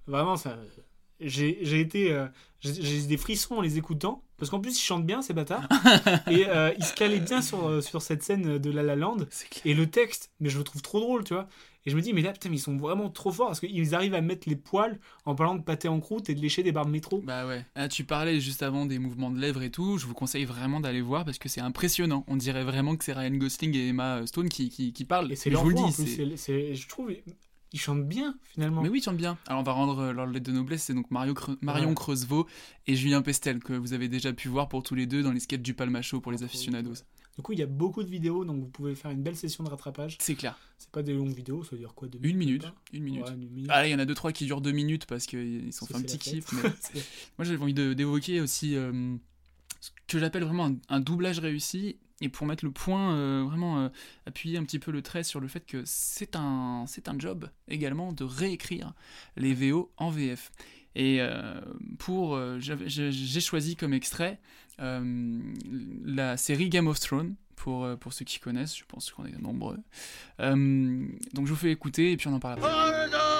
[0.06, 0.56] vraiment, ça,
[1.18, 2.12] j'ai été.
[2.12, 2.26] euh,
[2.60, 4.22] j'ai j'ai des frissons en les écoutant.
[4.40, 5.68] Parce qu'en plus, ils chantent bien, ces bâtards.
[6.28, 9.18] et euh, ils se calaient bien sur, euh, sur cette scène de La La Land.
[9.64, 11.46] Et le texte, mais je le trouve trop drôle, tu vois.
[11.86, 13.46] Et je me dis, mais là, putain, mais ils sont vraiment trop forts.
[13.46, 16.40] Parce qu'ils arrivent à mettre les poils en parlant de pâté en croûte et de
[16.40, 17.22] lécher des barbes métro.
[17.24, 17.64] Bah ouais.
[17.74, 19.96] Ah, tu parlais juste avant des mouvements de lèvres et tout.
[19.96, 22.24] Je vous conseille vraiment d'aller voir parce que c'est impressionnant.
[22.28, 25.32] On dirait vraiment que c'est Ryan Gosling et Emma Stone qui, qui, qui parlent.
[25.32, 25.94] Et c'est je leur vous le voix, en dis.
[25.94, 26.06] plus.
[26.06, 27.10] c'est- C'est- c'est- Je trouve,
[27.72, 28.82] ils chantent bien, finalement.
[28.82, 29.38] Mais oui, ils chantent bien.
[29.46, 31.94] Alors on va rendre euh, leur lettre de noblesse, c'est donc Mario Cre- Marion Ouais.
[31.94, 32.46] Creusevaux
[32.86, 35.40] et Julien Pestel que vous avez déjà pu voir pour tous les deux dans les
[35.40, 36.94] sketchs du Palmacho pour les aficionados.
[37.36, 39.64] Du coup, il y a beaucoup de vidéos, donc vous pouvez faire une belle session
[39.64, 40.18] de rattrapage.
[40.20, 40.58] C'est clair.
[40.76, 43.22] C'est pas des longues vidéos, ça veut dire quoi deux Une minute, une minute.
[43.24, 43.66] Ouais, une minute.
[43.70, 45.86] Ah là, il y en a deux trois qui durent deux minutes parce qu'ils sont
[45.86, 46.52] fait un petit kiff.
[46.52, 46.62] mais-
[47.38, 49.14] Moi, j'avais envie d'évoquer aussi euh,
[49.80, 53.88] ce que j'appelle vraiment un, doublage réussi et pour mettre le point, euh, vraiment euh,
[54.26, 57.48] appuyer un petit peu le trait sur le fait que c'est un, c'est un job
[57.66, 58.92] également de réécrire
[59.36, 60.50] les VO en VF.
[60.96, 61.60] Et euh,
[61.98, 64.40] pour, j'ai choisi comme extrait
[64.78, 67.34] la série Game of Thrones.
[67.56, 69.76] Pour, pour ceux qui connaissent, je pense qu'on est nombreux.
[70.38, 73.39] Donc je vous fais écouter et puis on en parle après.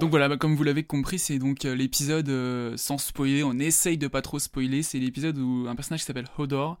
[0.00, 3.98] Donc voilà, comme vous l'avez compris, c'est donc euh, l'épisode euh, sans spoiler, on essaye
[3.98, 6.78] de pas trop spoiler, c'est l'épisode où un personnage qui s'appelle Hodor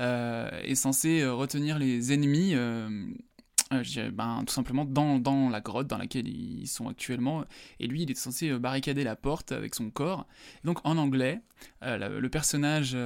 [0.00, 2.56] euh, est censé retenir les ennemis,
[3.70, 7.44] ben, tout simplement dans, la grotte dans laquelle ils sont actuellement,
[7.78, 10.26] et lui il est censé barricader la porte avec son corps.
[10.64, 11.40] Donc en anglais,
[11.82, 12.96] la- le personnage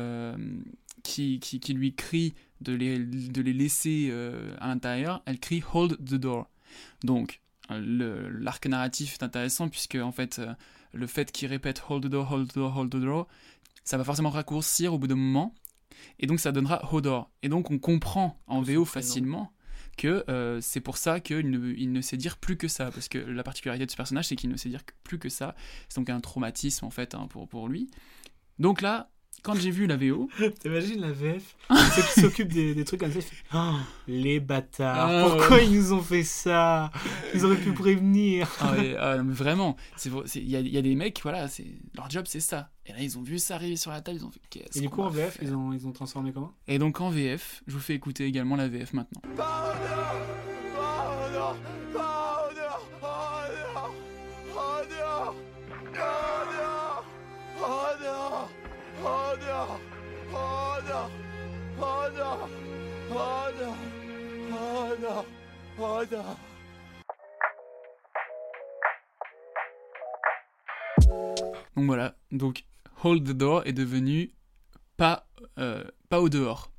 [1.03, 4.11] qui, lui crie de les, de les laisser
[4.59, 6.49] à l'intérieur, elle crie Hold the door.
[7.05, 7.41] Donc,
[7.79, 10.53] l'arc narratif est intéressant puisque en fait euh,
[10.93, 13.29] le fait qu'il répète hold the door, hold the door, hold the door,
[13.85, 15.55] ça va forcément raccourcir au bout d'un moment
[16.19, 17.31] et donc ça donnera Hodor.
[17.43, 19.53] Et donc on comprend en VO facilement
[19.97, 23.09] que euh, c'est pour ça qu'il ne, il ne sait dire plus que ça parce
[23.09, 25.55] que la particularité de ce personnage c'est qu'il ne sait dire plus que ça.
[25.89, 27.91] C'est donc un traumatisme en fait hein, pour, pour lui.
[28.59, 29.11] Donc là,
[29.43, 30.29] quand j'ai vu la VO,
[30.61, 31.57] T'imagines la VF
[31.95, 33.21] Ceux qui s'occupent des, des trucs comme ça,
[33.55, 35.67] Oh, les bâtards, Ah, pourquoi ouais.
[35.67, 36.91] ils nous ont fait ça?
[37.35, 38.49] Ils auraient pu prévenir.
[38.61, 39.77] Ah ouais, ah non, mais vraiment,
[40.35, 41.47] il y a, il y a des mecs, voilà,
[41.95, 42.71] leur job c'est ça.
[42.87, 44.83] Et là ils ont vu ça arriver sur la table, ils ont fait qu'est-ce Et
[44.83, 46.53] du coup, en VF, ils ont, ils ont transformé comment?
[46.69, 49.23] Et donc en VF, je vous fais écouter également la VF maintenant.
[71.77, 72.65] Donc voilà, donc
[73.03, 74.33] Hold the Door est devenu
[74.97, 75.27] pas,
[75.59, 76.71] euh, pas au dehors.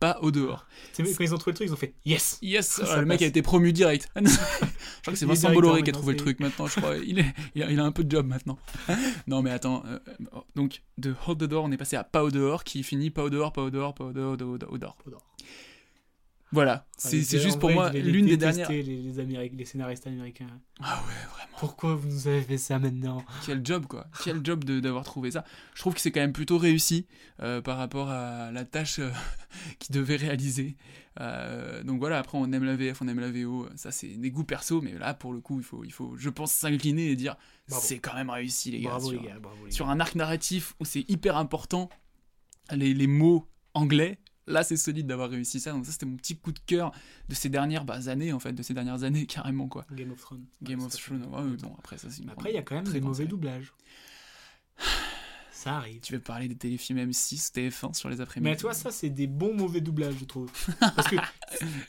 [0.00, 0.66] Pas au dehors.
[0.96, 3.26] Quand ils ont trouvé le truc, ils ont fait Yes Yes Ah, Le mec a
[3.26, 4.08] été promu direct.
[4.16, 4.22] je
[5.02, 6.96] crois que c'est Vincent Bolloré qui a trouvé le truc maintenant, je crois.
[6.96, 8.58] Il, est, il, a, il a un peu de job maintenant.
[9.26, 9.98] non mais attends, euh,
[10.54, 13.24] donc de Hold the Door, on est passé à pas au dehors, qui finit pas
[13.24, 14.96] au dehors, pas au dehors, pas au dehors, au dehors, au dehors.
[16.50, 18.70] Voilà, c'est c'est juste pour moi l'une des dernières.
[18.70, 20.46] Les, les, les scénaristes américains.
[20.80, 21.56] Ah ouais, vraiment.
[21.58, 23.24] Pourquoi vous nous avez fait ça maintenant?
[23.44, 25.44] Quel job quoi, quel job d'avoir trouvé ça.
[25.74, 27.06] Je trouve que c'est quand même plutôt réussi
[27.40, 29.10] euh, par rapport à la tâche euh,
[29.78, 30.76] qu'il devait réaliser.
[31.20, 34.30] Euh, donc voilà, après on aime la VF, on aime la VO, ça c'est des
[34.30, 37.16] goûts perso, mais là pour le coup il faut, il faut je pense, s'incliner et
[37.16, 38.90] dire c'est quand même réussi les gars.
[38.90, 41.90] Bravo, sur, les gars, bravo, les sur un arc narratif où c'est hyper important,
[42.70, 44.18] les, les mots anglais.
[44.48, 45.72] Là, c'est solide d'avoir réussi ça.
[45.72, 46.92] Donc ça, c'était mon petit coup de cœur
[47.28, 49.84] de ces dernières bah, années, en fait, de ces dernières années, carrément, quoi.
[49.92, 50.46] Game of Thrones.
[50.62, 52.74] Game Ouais, of Thrones, ouais, ouais, bon, après, ça, c'est Après, il y a quand
[52.74, 53.72] même des mauvais doublages.
[55.52, 56.00] Ça arrive.
[56.00, 58.50] Tu veux parler des téléfilms M6, TF1 sur les après-midi?
[58.50, 60.50] Mais toi, ça, c'est des bons mauvais doublages, je trouve.
[60.78, 61.16] Parce que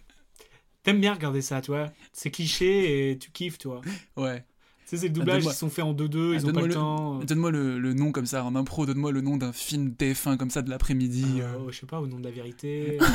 [0.83, 1.91] t'aimes bien regarder ça, tu vois.
[2.11, 3.81] C'est cliché et tu kiffes, tu vois.
[4.17, 4.43] Ouais.
[4.89, 6.73] Sais, c'est le doublage, donne-moi- ils sont faits en 2-2, Ah, ils ont pas le
[6.73, 7.19] temps.
[7.19, 10.49] Donne-moi le, le nom comme ça, en impro, donne-moi le nom d'un film TF1 comme
[10.49, 11.25] ça de l'après-midi.
[11.41, 12.97] Euh, euh, oh, je sais pas, au nom de la vérité.
[13.01, 13.05] euh,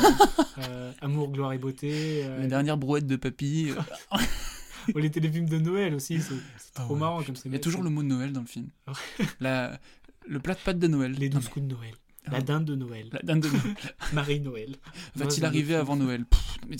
[0.68, 2.22] euh, Amour, gloire et beauté.
[2.24, 3.72] euh, La dernière brouette de papy.
[3.76, 4.18] euh.
[4.94, 6.34] ou les téléfilms de Noël aussi, c'est
[6.74, 7.42] trop Ah marrant comme ça.
[7.46, 8.68] Il y a toujours le mot de Noël dans le film.
[9.40, 9.80] La,
[10.28, 11.12] le plat de pâtes de Noël.
[11.18, 11.94] Les douze coups de Noël.
[12.30, 13.08] La dinde de Noël.
[13.12, 13.74] La dinde de Noël.
[14.12, 14.76] Marie-Noël.
[15.16, 16.24] Va-t-il Moi, arriver avant Noël?
[16.24, 16.76] Pff, mais.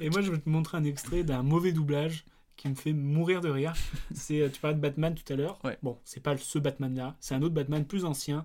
[0.00, 2.24] Et moi, je vais te montrer un extrait d'un mauvais doublage
[2.64, 3.74] qui me fait mourir de rire.
[4.14, 5.58] C'est, euh, tu parlais de Batman tout à l'heure.
[5.82, 8.44] Bon, c'est pas ce Batman-là, c'est un autre Batman plus ancien.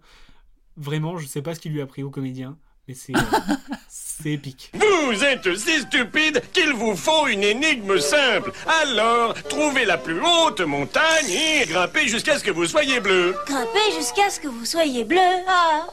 [0.75, 3.19] Vraiment, je sais pas ce qu'il lui a pris au comédien, Mais c'est euh,
[3.89, 4.71] c'est épique.
[4.73, 8.51] Vous êtes si stupide qu'il vous faut une énigme simple.
[8.84, 13.36] Alors, trouvez la plus haute montagne et grimpez jusqu'à ce que vous soyez bleu.
[13.45, 15.19] Grimpez jusqu'à ce que vous soyez bleu.
[15.47, 15.88] Ah.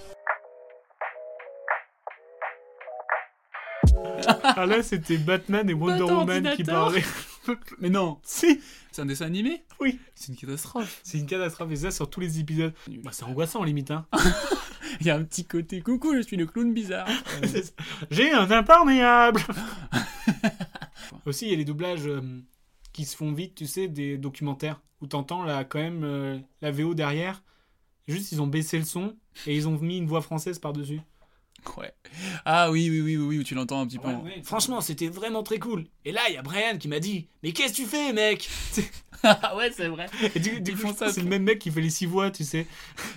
[4.43, 6.65] Ah là, c'était Batman et Wonder Woman qui
[7.79, 8.61] Mais non, si
[8.93, 9.99] C'est un dessin animé Oui.
[10.15, 11.01] C'est une catastrophe.
[11.03, 12.75] C'est une catastrophe, et ça sur tous les épisodes.
[13.03, 13.91] Bah, c'est angoissant, limite.
[13.91, 14.07] Hein.
[15.01, 17.09] Il y a un petit côté coucou, je suis le clown bizarre.
[18.11, 19.43] J'ai un imperméable
[21.27, 22.23] Aussi, il y a les doublages euh,
[22.93, 26.71] qui se font vite, tu sais, des documentaires, où t'entends là, quand même euh, la
[26.71, 27.43] VO derrière.
[28.07, 31.01] Juste, ils ont baissé le son et ils ont mis une voix française par-dessus.
[31.77, 31.93] Ouais.
[32.45, 34.09] Ah oui, oui, oui, oui, oui, tu l'entends un petit peu.
[34.09, 35.85] en- Franchement, c'était vraiment très cool.
[36.05, 38.49] Et là, il y a Brian qui m'a dit Mais qu'est-ce que tu fais, mec
[39.23, 40.07] Ah ouais, c'est vrai.
[40.35, 42.67] Et du, coup, c'est le même mec qui fait les six voix, tu sais.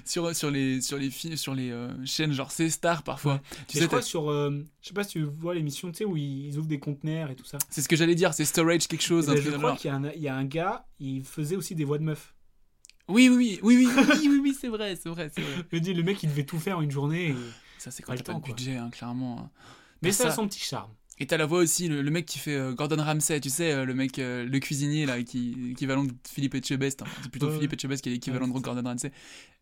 [0.05, 3.41] sur, sur les, sur les, sur les euh, chaînes genre C-Star parfois.
[3.67, 4.29] Tu Et sais, je crois sur.
[4.31, 7.29] euh, je sais pas si tu vois l'émission, tu sais, où ils, ouvrent des conteneurs
[7.29, 7.57] et tout ça.
[7.69, 9.25] c'est ce que j'allais dire, c'est Storage quelque chose.
[9.27, 11.23] Eh un ben, je crois qu'il y, a un- il y a un gars, il
[11.23, 12.33] faisait aussi des voix de meufs.
[13.07, 15.65] Oui, oui, oui, oui, oui, oui, oui, oui, c'est vrai, c'est vrai, c'est vrai.
[15.71, 17.29] Je dis, le mec, il devait tout faire en une journée.
[17.29, 17.35] Et...
[17.79, 19.39] Ça, c'est quand le t'as pas temps, de budget, hein, clairement.
[19.39, 19.49] hein.
[20.01, 20.91] Mais ça a son petit charme.
[21.21, 23.73] Et t'as la voix aussi, le, le mec qui fait euh, Gordon Ramsay, tu sais,
[23.73, 27.01] euh, le mec, euh, le cuisinier, là, qui l'équivalent de Philippe Etchebest.
[27.01, 27.73] Enfin, c'est plutôt Ouais, Philippe.
[27.73, 29.11] Etchebest qui est l'équivalent Ouais, de Gordon Ramsay.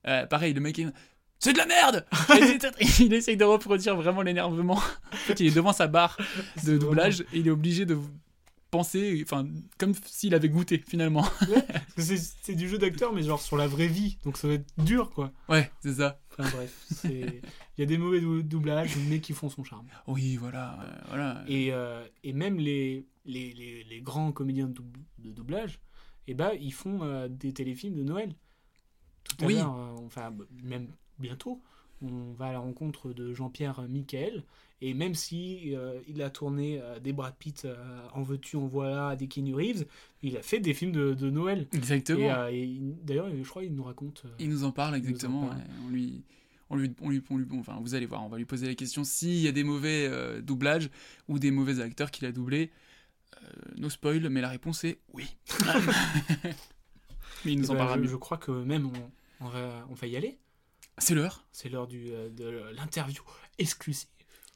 [0.07, 0.93] Euh, pareil, le mec, il-
[1.39, 2.05] c'est de la merde
[2.99, 4.77] Il essaye de reproduire vraiment l'énervement.
[4.77, 6.17] En fait, il est devant sa barre
[6.63, 7.97] de doublage et il est obligé de
[8.69, 9.47] penser, enfin,
[9.79, 11.25] comme s'il avait goûté, finalement.
[11.49, 11.65] Ouais,
[11.97, 14.17] c'est du jeu d'acteur, mais genre sur la vraie vie.
[14.23, 15.31] Donc ça va être dur, quoi.
[15.49, 16.19] Ouais, c'est ça.
[16.39, 17.41] Enfin bref, il
[17.77, 19.87] y a des mauvais dou- doublages, mais qui font son charme.
[20.05, 21.43] Oui, voilà, euh, voilà.
[21.47, 25.79] Et, euh, et même les, les, les, les grands comédiens de, doub- de doublage,
[26.27, 28.35] eh ben, ils font euh, des téléfilms de Noël.
[29.23, 29.55] Tout à Oui.
[29.55, 29.71] l'heure,
[30.05, 31.61] enfin, même bientôt,
[32.01, 34.43] on va à la rencontre de Jean-Pierre Michael.
[34.79, 37.75] Et même si euh, il a tourné euh, des Brad Pitt euh,
[38.13, 39.85] en veux-tu, en voilà, des Keanu Reeves,
[40.21, 41.67] il a fait des films de, de Noël.
[41.73, 42.47] Exactement.
[42.47, 44.25] Et, et il- d'ailleurs, je crois qu'il nous raconte.
[44.39, 45.47] Il nous en parle en exactement.
[45.47, 45.57] parle.
[45.59, 45.63] ouais.
[45.85, 46.23] On lui,
[46.69, 48.67] on lui, on lui, on lui- bon, enfin, vous allez voir, on va lui poser
[48.67, 50.89] la question s'il y a des mauvais doublages
[51.27, 52.71] ou des mauvais acteurs qu'il a doublés.
[53.77, 55.25] No spoil, mais la réponse est oui.
[57.45, 60.07] mais il nous en ben, parlera je, crois que même on, on va, on va
[60.07, 60.37] y aller.
[60.97, 63.21] C'est l'heure C'est l'heure du, euh, de l'interview
[63.59, 64.07] exclusive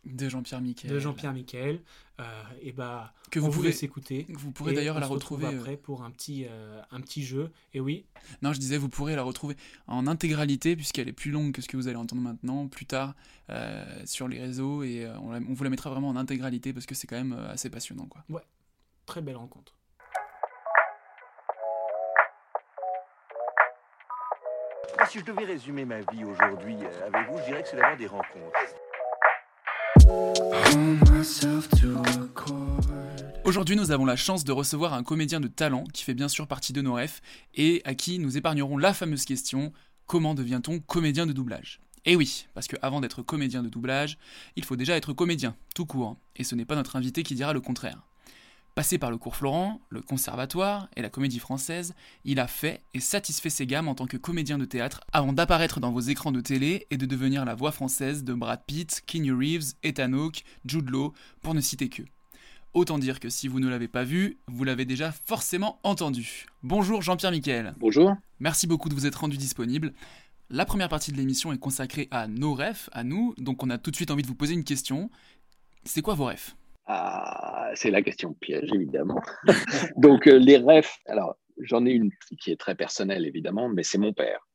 [0.04, 0.92] de Jean-Pierre Michael.
[0.92, 1.82] de Jean-Pierre Michael.
[2.20, 2.24] Euh,
[2.62, 4.26] et bah, Que vous pouvez- laisse écouter.
[4.26, 7.24] que vous pourrez d'ailleurs on la retrouver, euh, après pour un petit, euh, un petit
[7.24, 7.52] jeu.
[7.74, 8.06] Et oui,
[8.44, 9.56] Non, je disais, vous pourrez la retrouver
[9.88, 13.16] en intégralité, puisqu'elle est plus longue que ce que vous allez entendre maintenant, plus tard,
[13.50, 16.74] euh, sur les réseaux, et euh, on, la- on vous la mettra vraiment en intégralité,
[16.74, 18.24] parce que c'est quand même euh, assez passionnant, quoi.
[18.30, 18.44] ouais,
[19.08, 19.76] très belle rencontre.
[24.98, 27.98] Moi, si je devais résumer ma vie aujourd'hui avec vous, je dirais que c'est d'abord
[27.98, 28.60] des rencontres.
[33.44, 36.48] Aujourd'hui, nous avons la chance de recevoir un comédien de talent qui fait bien sûr
[36.48, 37.22] partie de nos refs
[37.54, 39.74] et à qui nous épargnerons la fameuse question
[40.06, 41.82] comment devient-on comédien de doublage?
[42.06, 44.18] Et oui, parce que avant d'être comédien de doublage,
[44.56, 47.54] il faut déjà être comédien, tout court, et ce n'est pas notre invité qui dira
[47.54, 48.02] le contraire.
[48.74, 53.02] Passé par le cours Florent, le conservatoire et la comédie française, il a fait et
[53.02, 56.40] satisfait ses gammes en tant que comédien de théâtre avant d'apparaître dans vos écrans de
[56.40, 60.90] télé et de devenir la voix française de Brad Pitt, Keanu Reeves, Ethan Hawke, Jude
[60.90, 62.04] Law, pour ne citer que.
[62.74, 66.46] Autant dire que si vous ne l'avez pas vu, vous l'avez déjà forcément entendu.
[66.64, 67.74] Bonjour Jean-Pierre Miquel.
[67.78, 68.16] Bonjour.
[68.40, 69.94] Merci beaucoup de vous être rendu disponible.
[70.50, 73.78] La première partie de l'émission est consacrée à nos refs, à nous, donc on a
[73.78, 75.10] tout de suite envie de vous poser une question.
[75.84, 76.56] C'est quoi vos refs?
[76.86, 79.22] Ah, c'est la question piège, évidemment.
[79.98, 83.98] Donc, euh, les refs, alors, j'en ai une qui est très personnelle, évidemment, mais c'est
[83.98, 84.48] mon père.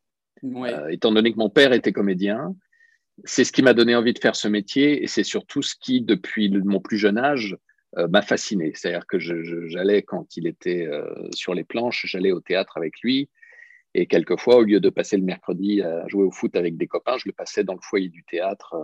[0.74, 2.54] Euh, étant donné que mon père était comédien,
[3.24, 6.02] c'est ce qui m'a donné envie de faire ce métier et c'est surtout ce qui,
[6.02, 7.56] depuis le- mon plus jeune âge,
[7.96, 8.72] euh, m'a fasciné.
[8.74, 13.30] C'est-à-dire que j'allais, quand il était euh, sur les planches, j'allais au théâtre avec lui.
[13.94, 17.16] Et quelquefois, au lieu de passer le mercredi à jouer au foot avec des copains,
[17.16, 18.74] je le passais dans le foyer du théâtre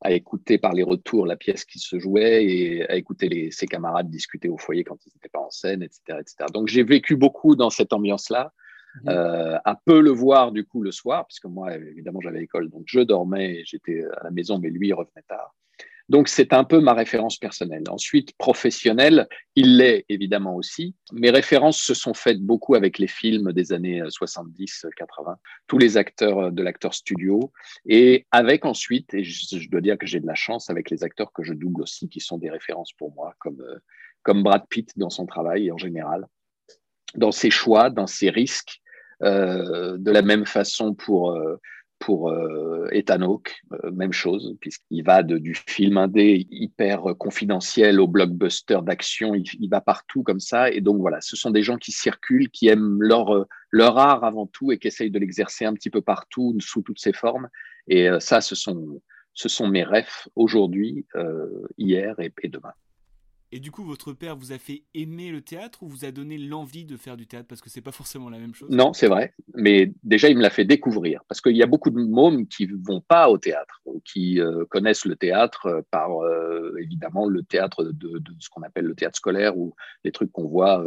[0.00, 3.66] à écouter par les retours la pièce qui se jouait et à écouter les- ses
[3.66, 6.18] camarades discuter au foyer quand ils n'étaient pas en scène, etc.
[6.20, 6.46] etc.
[6.52, 8.52] Donc j'ai vécu beaucoup dans cette ambiance-là.
[9.08, 12.84] Euh, à peu le voir du coup le soir, puisque moi évidemment j'avais école, donc
[12.86, 15.52] je dormais, j'étais à la maison, mais lui il revenait tard.
[16.08, 17.84] Donc c'est un peu ma référence personnelle.
[17.88, 20.94] Ensuite, professionnelle, il l'est évidemment aussi.
[21.12, 25.36] Mes références se sont faites beaucoup avec les films des années 70, 80,
[25.66, 27.52] tous les acteurs de l'acteur studio,
[27.86, 31.32] et avec ensuite, et je, dois dire que j'ai de la chance avec les acteurs
[31.32, 33.78] que je double aussi, qui sont des références pour moi, comme, euh,
[34.22, 36.26] comme Brad Pitt dans son travail en général,
[37.14, 38.80] dans ses choix, dans ses risques,
[39.22, 41.56] euh, de la même façon pour, euh,
[42.04, 47.98] pour euh, Ethan Hawke, euh, même chose, puisqu'il va de, du film indé hyper confidentiel
[47.98, 50.70] au blockbuster d'action, il, va partout comme ça.
[50.70, 54.22] Et donc voilà, ce sont des gens qui circulent, qui aiment leur, euh, leur art
[54.22, 57.48] avant tout et qui essayent de l'exercer un petit peu partout, sous toutes ses formes.
[57.88, 59.02] Et ça, ce sont,
[59.34, 61.06] ce sont mes rêves aujourd'hui,
[61.76, 62.72] hier et demain.
[63.54, 66.38] Et du coup, votre père vous a fait aimer le théâtre ou vous a donné
[66.38, 68.68] l'envie de faire du théâtre Parce que c'est pas forcément la même chose?
[68.68, 69.32] Non, c'est vrai.
[69.54, 71.22] Mais déjà, il me l'a fait découvrir.
[71.28, 75.04] Parce qu'il y a beaucoup de mômes qui vont pas au théâtre, qui euh, connaissent
[75.04, 79.56] le théâtre euh, par, euh, évidemment, le théâtre de, ce qu'on appelle le théâtre scolaire
[79.56, 80.84] ou les trucs qu'on voit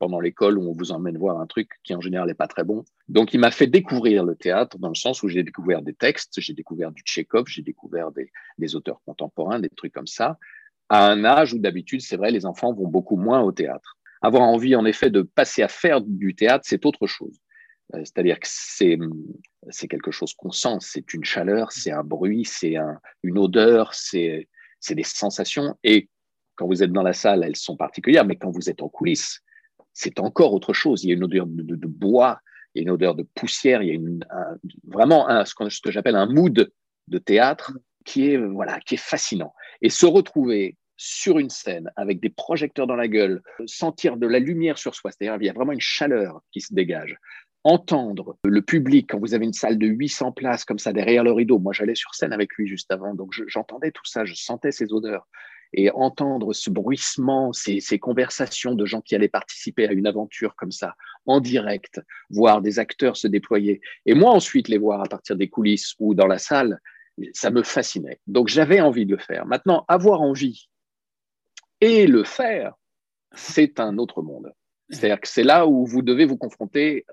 [0.00, 2.64] pendant l'école où on vous emmène voir un truc qui, en général, n'est pas très
[2.64, 2.82] bon.
[3.08, 6.40] Donc, il m'a fait découvrir le théâtre dans le sens où j'ai découvert des textes,
[6.40, 8.10] j'ai découvert du Tchekhov, j'ai découvert
[8.58, 10.40] des auteurs contemporains, des trucs comme ça
[10.88, 13.96] à un âge où d'habitude, c'est vrai, les enfants vont beaucoup moins au théâtre.
[14.22, 17.38] Avoir envie, en effet, de passer à faire du théâtre, c'est autre chose.
[17.94, 18.98] Euh, c'est-à-dire que c'est,
[19.88, 24.48] quelque chose qu'on sent, c'est une chaleur, c'est un bruit, c'est un, une odeur, c'est,
[24.90, 25.76] des sensations.
[25.84, 26.08] Et
[26.56, 29.40] quand vous êtes dans la salle, elles sont particulières, mais quand vous êtes en coulisses,
[29.92, 31.04] c'est encore autre chose.
[31.04, 32.40] Il y a une odeur de, bois,
[32.74, 36.26] il y a une odeur de poussière, il y a vraiment ce que j'appelle un
[36.26, 36.70] mood
[37.08, 37.72] de théâtre
[38.08, 39.52] qui est, voilà, qui est fascinant.
[39.82, 44.38] Et se retrouver sur une scène avec des projecteurs dans la gueule, sentir de la
[44.38, 47.18] lumière sur soi, c'est-à-dire il y a vraiment une chaleur qui se dégage.
[47.64, 51.32] Entendre le public quand vous avez une salle de 800 places comme ça derrière le
[51.32, 51.58] rideau.
[51.58, 54.92] Moi, j'allais sur scène avec lui juste avant, donc j'entendais tout ça, je sentais ces
[54.92, 55.28] odeurs.
[55.74, 60.56] Et entendre ce bruissement, ces, ces conversations de gens qui allaient participer à une aventure
[60.56, 60.94] comme ça,
[61.26, 62.00] en direct,
[62.30, 66.14] voir des acteurs se déployer, et moi ensuite les voir à partir des coulisses ou
[66.14, 66.80] dans la salle,
[67.32, 68.20] ça me fascinait.
[68.26, 69.46] Donc j'avais envie de le faire.
[69.46, 70.68] Maintenant, avoir envie
[71.80, 72.74] et le faire,
[73.34, 74.52] c'est un autre monde.
[74.90, 77.04] C'est-à-dire que c'est là où vous devez vous confronter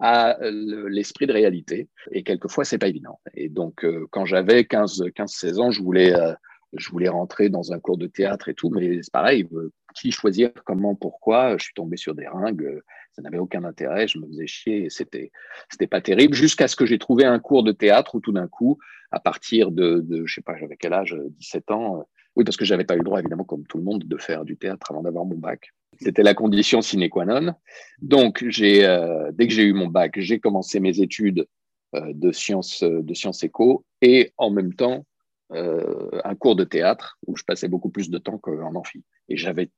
[0.00, 1.88] à l'esprit de réalité.
[2.12, 3.20] Et quelquefois, c'est pas évident.
[3.34, 6.34] Et donc, euh, quand j'avais 15, 15, 16 ans, je voulais, euh,
[6.72, 10.12] je voulais rentrer dans un cours de théâtre et tout, mais c'est pareil, euh, qui
[10.12, 12.80] choisir, comment, pourquoi, je suis tombé sur des ringues,
[13.12, 15.32] ça n'avait aucun intérêt, je me faisais chier et c'était,
[15.68, 18.46] c'était pas terrible, jusqu'à ce que j'ai trouvé un cours de théâtre où tout d'un
[18.46, 18.78] coup,
[19.10, 22.04] à partir de, de je sais pas, j'avais quel âge, 17 ans,
[22.36, 24.44] oui, parce que j'avais pas eu le droit, évidemment, comme tout le monde, de faire
[24.44, 25.72] du théâtre avant d'avoir mon bac.
[26.00, 27.54] C'était la condition sine qua non.
[28.00, 31.48] Donc, euh, dès que j'ai eu mon bac, j'ai commencé mes études
[31.96, 35.04] euh, de sciences, de éco et en même temps
[35.52, 39.02] euh, un cours de théâtre où je passais beaucoup plus de temps qu'en amphi.
[39.28, 39.36] Et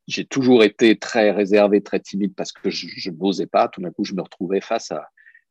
[0.08, 3.68] j'ai toujours été très réservé, très timide parce que je n'osais pas.
[3.68, 5.08] Tout d'un coup, je me retrouvais face à,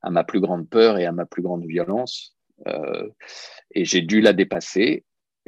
[0.09, 2.38] ma plus grande peur et à ma plus grande violence.
[2.66, 5.03] Et j'ai dû la dépasser.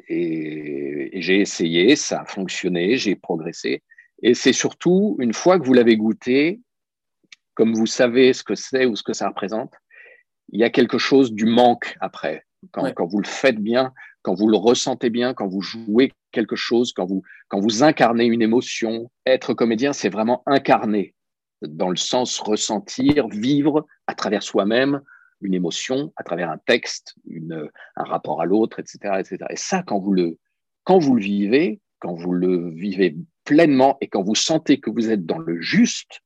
[0.08, 3.84] Et, j'ai essayé, ça a fonctionné, j'ai progressé.
[4.24, 6.62] Et c'est surtout, une fois que vous l'avez goûté,
[7.54, 9.74] comme vous savez ce que c'est ou ce que ça représente,
[10.50, 12.46] il y a quelque chose du manque après.
[12.72, 16.56] Quand, quand, vous le faites bien, quand vous le ressentez bien, quand vous jouez quelque
[16.56, 21.16] chose, quand vous, quand vous incarnez une émotion, être comédien, c'est vraiment incarner,
[21.62, 25.02] dans le sens ressentir, vivre à travers soi-même,
[25.42, 29.38] une émotion à travers un texte, un rapport à l'autre, etc., etc.
[29.50, 30.38] Et ça, quand vous, le,
[30.84, 35.10] quand vous le vivez, quand vous le vivez pleinement et quand vous sentez que vous
[35.10, 36.22] êtes dans le juste,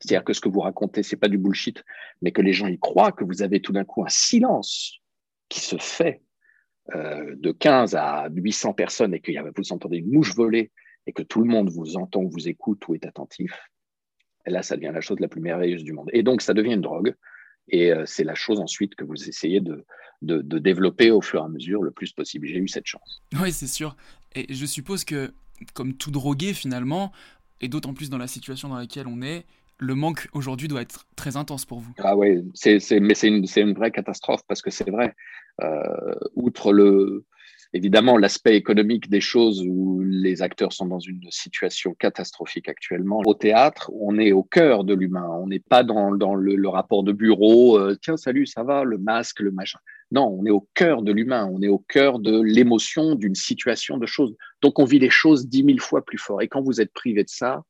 [0.00, 1.82] c'est-à-dire que ce que vous racontez, c'est pas du bullshit,
[2.20, 5.00] mais que les gens y croient, que vous avez tout d'un coup un silence
[5.48, 6.22] qui se fait
[6.94, 10.70] euh, de 15 à 800 personnes et que vous entendez une mouche voler
[11.06, 13.52] et que tout le monde vous entend, vous écoute ou est attentif,
[14.46, 16.08] et là, ça devient la chose la plus merveilleuse du monde.
[16.12, 17.14] Et donc, ça devient une drogue.
[17.68, 19.84] Et euh, c'est la chose ensuite que vous essayez de,
[20.22, 22.46] de, développer au fur et à mesure le plus possible.
[22.46, 23.22] J'ai eu cette chance.
[23.40, 23.96] Oui, c'est sûr.
[24.34, 25.32] Et je suppose que,
[25.74, 27.12] comme tout drogué finalement,
[27.60, 29.44] et d'autant plus dans la situation dans laquelle on est,
[29.78, 31.92] le manque aujourd'hui doit être très intense pour vous.
[31.98, 35.14] Ah oui, mais c'est une, une, vraie catastrophe parce que c'est vrai.
[35.62, 37.24] Euh, outre le,
[37.72, 43.22] évidemment l'aspect économique des choses où les acteurs sont dans une situation catastrophique actuellement.
[43.24, 47.02] Au théâtre, on est au cœur de l'humain, on n'est pas dans, dans le, rapport
[47.02, 49.78] de bureau, euh, tiens, salut, ça va, le masque, le machin.
[50.12, 53.98] Non, on est au cœur de l'humain, on est au cœur de l'émotion, d'une situation,
[53.98, 54.36] de choses.
[54.62, 56.42] Donc on vit les choses dix mille fois plus fort.
[56.42, 57.62] Et quand vous êtes privé de ça,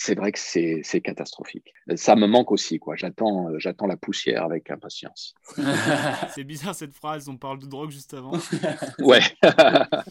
[0.00, 1.74] c'est vrai que c'est catastrophique.
[1.96, 2.94] Ça me manque aussi, quoi.
[2.94, 5.34] J'attends, euh, j'attends la poussière avec impatience.
[6.34, 8.32] c'est bizarre cette phrase, on parle de drogue juste avant.
[9.00, 9.20] ouais.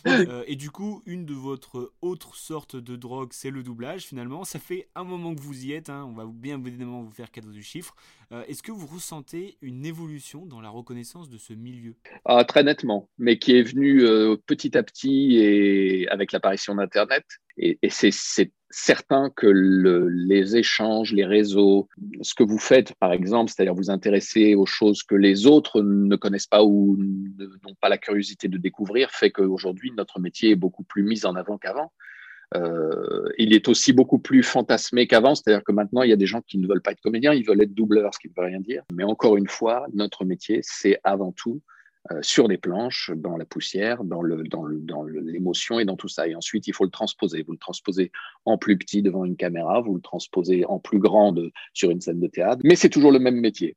[0.06, 4.44] Euh, et du coup, une de votre autre sorte de drogue, c'est le doublage finalement.
[4.44, 6.06] Ça fait un moment que vous y êtes, hein.
[6.08, 7.96] on va bien évidemment vous faire cadeau du chiffre.
[8.32, 11.96] Euh, est-ce que vous ressentez une évolution dans la reconnaissance de ce milieu?
[12.26, 14.02] Ah, Très nettement, mais qui est venue
[14.46, 17.24] petit à petit et avec l'apparition d'Internet
[17.58, 21.88] et, c'est certain que le, les échanges, les réseaux,
[22.22, 26.16] ce que vous faites, par exemple, c'est-à-dire vous intéresser aux choses que les autres ne
[26.16, 30.84] connaissent pas ou n'ont pas la curiosité de découvrir, fait qu'aujourd'hui, notre métier est beaucoup
[30.84, 31.92] plus mis en avant qu'avant.
[32.56, 36.26] Euh, il est aussi beaucoup plus fantasmé qu'avant, c'est-à-dire que maintenant, il y a des
[36.26, 38.48] gens qui ne veulent pas être comédiens, ils veulent être doubleurs, ce qui ne veut
[38.48, 38.84] rien dire.
[38.94, 41.62] Mais encore une fois, notre métier, c'est avant tout
[42.12, 46.28] euh, sur des planches, dans la poussière, dans l'émotion dans le, et dans tout ça.
[46.28, 47.44] Et ensuite, il faut le transposer.
[47.44, 48.12] Vous le transposez
[48.46, 52.22] en plus petit devant une caméra, vous le transposez en plus grande sur une scène
[52.22, 53.76] de théâtre, mais c'est toujours le même métier.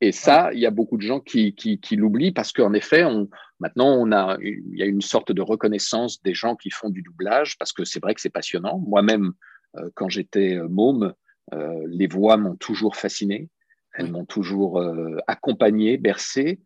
[0.00, 3.04] Et ça, il y a beaucoup de gens qui, qui, qui l'oublient parce qu'en effet,
[3.04, 3.28] on,
[3.60, 7.02] maintenant, on a, il y a une sorte de reconnaissance des gens qui font du
[7.02, 8.78] doublage parce que c'est vrai que c'est passionnant.
[8.78, 9.32] Moi-même,
[9.76, 11.14] euh, quand j'étais euh, môme,
[11.54, 13.48] euh, les voix m'ont toujours fasciné.
[13.94, 14.82] Elles m'ont toujours
[15.26, 16.60] accompagné, bercé.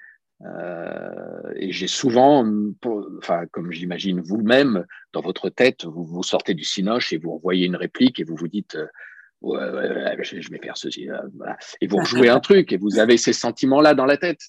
[1.55, 2.45] et j'ai souvent,
[3.19, 7.67] enfin, comme j'imagine vous-même, dans votre tête, vous, vous sortez du cinoche et vous envoyez
[7.67, 8.77] une réplique et vous vous dites
[9.43, 11.09] ouais, ouais, je, vais faire ceci.
[11.37, 11.57] Voilà.
[11.81, 14.41] Et vous rejouez un truc et vous avez ces sentiments-là dans la tête.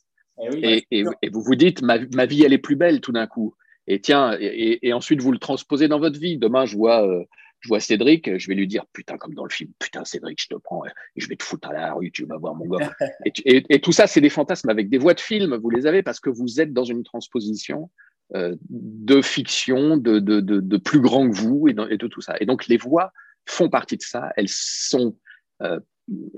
[0.53, 3.27] Eh et, et, vous vous dites, ma, ma, vie, elle est plus belle tout d'un
[3.27, 3.55] coup.
[3.87, 6.37] Et tiens, et, ensuite vous le transposez dans votre vie.
[6.37, 7.23] Demain, je vois, euh,
[7.59, 10.47] je vois Cédric, je vais lui dire, putain, comme dans le film, putain, Cédric, je
[10.47, 10.83] te prends,
[11.15, 12.91] je vais te foutre à la rue, tu vas voir mon gars.
[13.45, 16.19] et, tout ça, c'est des fantasmes avec des voix de film, vous les avez parce
[16.19, 17.89] que vous êtes dans une transposition
[18.35, 22.35] euh, de fiction, de, de, de, de, plus grand que vous et, de, tout ça.
[22.39, 23.11] Et donc, les voix,
[23.51, 24.31] font partie de ça.
[24.35, 25.17] Elles sont
[25.61, 25.79] euh,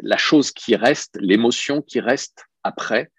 [0.01, 3.11] la chose qui reste, l'émotion qui reste après.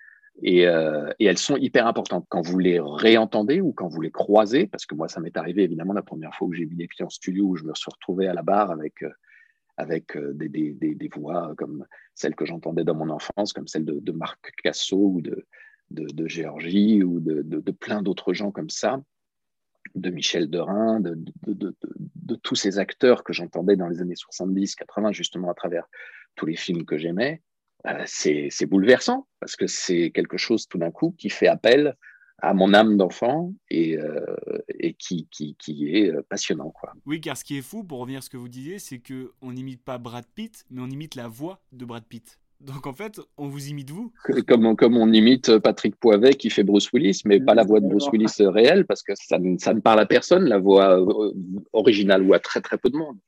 [0.42, 2.26] Et, euh, et, elles sont hyper importantes.
[2.28, 5.62] Quand vous les réentendez ou quand vous les croisez, parce que moi, ça m'est arrivé
[5.62, 7.90] évidemment la première fois que j'ai vu des clients en studio où je me suis
[7.92, 9.10] retrouvé à la barre avec, euh,
[9.76, 14.96] avec des, voix comme celles que j'entendais dans mon enfance, comme celle de, Marc Casso
[14.96, 15.46] ou de,
[15.90, 19.00] de, de Géorgie ou de plein d'autres gens comme ça
[19.94, 21.14] de Michel Derain, de,
[21.46, 21.74] de,
[22.14, 25.86] de, tous ces acteurs que j'entendais dans les années 70, 80, justement à travers
[26.34, 27.42] tous les films que j'aimais,
[27.86, 31.94] euh, c'est bouleversant parce que c'est quelque chose tout d'un coup qui fait appel
[32.38, 34.36] à mon âme d'enfant et, euh,
[34.68, 36.70] et qui, qui, qui, est euh, passionnant.
[36.70, 36.92] Quoi.
[37.06, 39.52] Oui, car ce qui est fou, pour revenir à ce que vous disiez, c'est qu'on
[39.52, 42.38] n'imite pas Brad Pitt, mais on imite la voix de Brad Pitt.
[42.64, 44.12] Donc en fait, on vous imite vous
[44.46, 47.80] comme on, comme on imite Patrick Poivet qui fait Bruce Willis, mais pas la voix
[47.80, 51.32] de Bruce Willis réelle, parce que ça, ça ne parle à personne, la voix euh,
[51.72, 53.18] originale ou à très très peu de monde.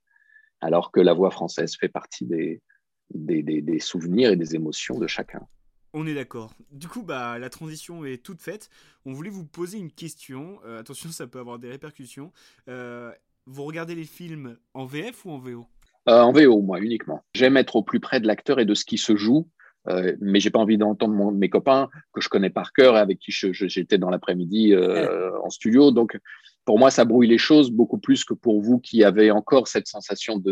[0.61, 2.63] Alors que la voix française fait partie des,
[3.11, 5.47] des, des, souvenirs et des émotions de chacun.
[5.93, 6.55] On est d'accord.
[6.73, 8.71] Du coup, bah, la transition est toute faite.
[9.05, 10.61] On voulait vous poser une question.
[10.65, 12.33] Euh, attention, ça peut avoir des répercussions.
[12.69, 13.13] Euh,
[13.47, 15.67] vous regardez les films en VF ou en VO
[16.09, 17.25] euh, en VO, moi, uniquement.
[17.35, 19.49] J'aime être au plus près de l'acteur et de ce qui se joue,
[19.89, 23.19] euh, mais j'ai pas envie d'entendre mes copains que je connais par cœur et avec
[23.19, 25.91] qui j'étais dans l'après-midi euh, en studio.
[25.91, 26.19] Donc,
[26.65, 29.87] pour moi, ça brouille les choses beaucoup plus que pour vous qui avez encore cette
[29.87, 30.43] sensation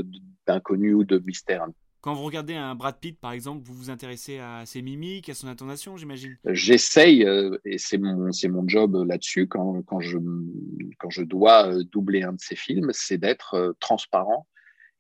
[0.47, 1.67] d'inconnu ou de mystère.
[2.01, 5.35] Quand vous regardez un Brad Pitt, par exemple, vous vous intéressez à ses mimiques, à
[5.35, 6.37] son intonation, j'imagine?
[6.45, 10.19] J'essaye, euh, et c'est mon, mon job là-dessus, quand, quand, je,
[10.99, 14.47] quand je dois doubler un de ses films, c'est d'être transparent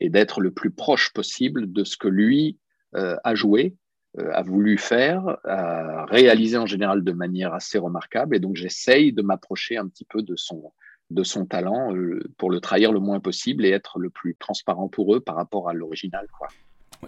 [0.00, 2.58] et d'être le plus proche possible de ce que lui
[2.94, 3.76] euh, a joué,
[4.18, 8.36] euh, a voulu faire, a réalisé en général de manière assez remarquable.
[8.36, 10.72] Et donc j'essaye de m'approcher un petit peu de son,
[11.10, 14.88] de son talent euh, pour le trahir le moins possible et être le plus transparent
[14.88, 16.26] pour eux par rapport à l'original.
[16.38, 16.48] Quoi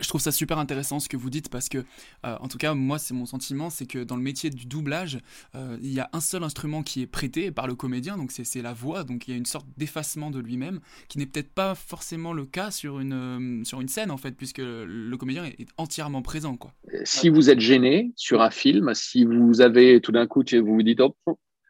[0.00, 2.74] je trouve ça super intéressant ce que vous dites parce que, euh, en tout cas,
[2.74, 5.18] moi, c'est mon sentiment, c'est que dans le métier du doublage,
[5.54, 8.62] euh, il y a un seul instrument qui est prêté par le comédien, donc c'est
[8.62, 11.74] la voix, donc il y a une sorte d'effacement de lui-même qui n'est peut-être pas
[11.74, 13.12] forcément le cas sur une,
[13.60, 16.56] euh, sur une scène, en fait, puisque le comédien est, entièrement présent.
[17.04, 20.82] Si vous êtes gêné sur un film, si vous avez tout d'un coup, vous vous
[20.82, 21.16] dites, oh,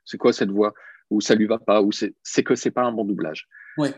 [0.05, 0.74] c'est quoi cette voix?
[1.11, 3.49] Ou ça lui va pas, ou c'est que c'est pas un bon doublage.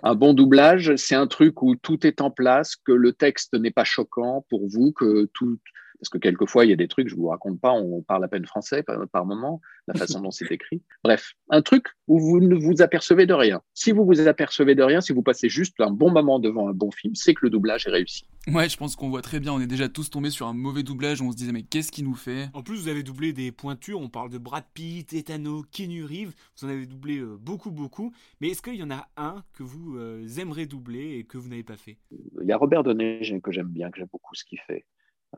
[0.02, 3.70] Un bon doublage, c'est un truc où tout est en place, que le texte n'est
[3.70, 5.58] pas choquant pour vous, que tout,
[5.98, 8.28] parce que quelquefois, il y a des trucs, je vous raconte pas, on parle à
[8.28, 10.82] peine français par, moment, la façon dont c'est écrit.
[11.02, 13.60] Bref, un truc où vous ne vous apercevez de rien.
[13.74, 16.72] Si vous vous apercevez de rien, si vous passez juste un bon moment devant un
[16.72, 18.26] bon film, c'est que le doublage est réussi.
[18.52, 20.82] Ouais, je pense qu'on voit très bien, on est déjà tous tombés sur un mauvais
[20.82, 22.48] doublage, on se disait mais qu'est-ce qui nous fait?
[22.54, 26.32] En plus, vous avez doublé des pointures, on parle de Brad Pitt, Etano, Keanu Reeves,
[26.56, 29.62] vous en avez doublé euh, beaucoup, beaucoup, mais est-ce qu'il y en a un que
[29.62, 31.98] vous euh, aimeriez doubler et que vous n'avez pas fait?
[32.10, 34.86] Il y a Robert Donet que j'aime bien, que j'aime beaucoup ce qu'il fait.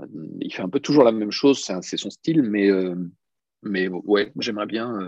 [0.01, 0.07] Euh,
[0.41, 2.95] il fait un peu toujours la même chose, c'est son style, mais, euh,
[3.62, 4.99] mais ouais, j'aimerais bien.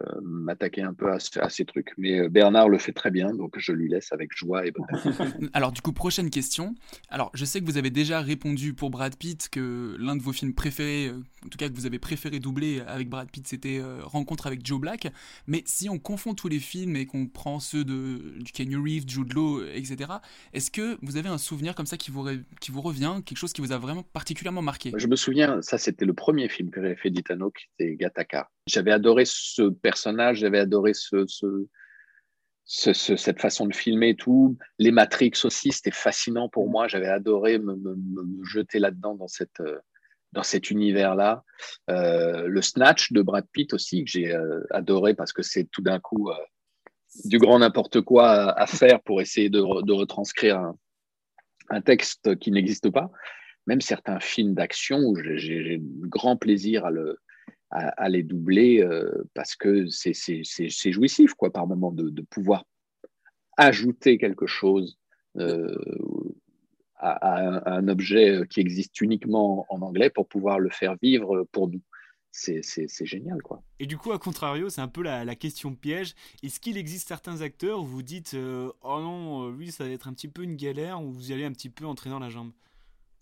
[0.00, 1.92] Euh, m'attaquer un peu à, à, ces trucs.
[1.98, 5.04] Mais euh, Bernard le fait très bien, donc je lui laisse avec joie et bonheur.
[5.52, 6.74] Alors du coup, prochaine question.
[7.08, 10.32] Alors je sais que vous avez déjà répondu pour Brad Pitt que l'un de vos
[10.32, 13.80] films préférés, euh, en tout cas que vous avez préféré doubler avec Brad Pitt, c'était
[14.02, 15.12] Rencontre avec Joe Black.
[15.46, 19.08] Mais si on confond tous les films et qu'on prend ceux de du Kenny Reeves,
[19.08, 20.10] Jude Law, etc.,
[20.52, 22.26] est-ce que vous avez un souvenir comme ça qui vous,
[22.60, 24.92] qui vous revient, quelque chose qui vous a vraiment particulièrement marqué?
[24.96, 28.50] Je me souviens, ça c'était le premier film que j'avais fait d'Itano, qui était Gattaca.
[28.66, 31.26] J'avais adoré ce personnage, j'avais adoré ce,
[32.64, 34.56] ce, cette façon de filmer et tout.
[34.78, 36.88] Les Matrix aussi, c'était fascinant pour moi.
[36.88, 37.76] J'avais adoré me,
[38.42, 39.60] jeter là-dedans dans cette
[40.34, 41.44] dans cet univers-là.
[41.90, 45.80] Euh, le Snatch de Brad Pitt aussi, que j'ai euh, adoré parce que c'est tout
[45.80, 46.34] d'un coup euh,
[47.24, 50.72] du grand n'importe quoi à, faire pour essayer de, retranscrire
[51.70, 53.10] un, texte qui n'existe pas.
[53.68, 57.20] Même certains films d'action où j'ai grand plaisir à le,
[57.74, 62.64] à, les doubler euh, parce que c'est jouissif, quoi, par moment, de, pouvoir
[63.56, 64.98] ajouter quelque chose
[65.38, 65.76] euh,
[66.96, 71.82] à, un, objet qui existe uniquement en anglais pour pouvoir le faire vivre pour nous.
[72.30, 72.62] C'est
[73.06, 73.62] génial, quoi.
[73.78, 76.14] Et du coup, à contrario, c'est un peu la, question piège.
[76.42, 80.08] Est-ce qu'il existe certains acteurs où vous dites euh, Oh non, lui, ça va être
[80.08, 82.52] un petit peu une galère, ou vous y allez un petit peu entraînant la jambe?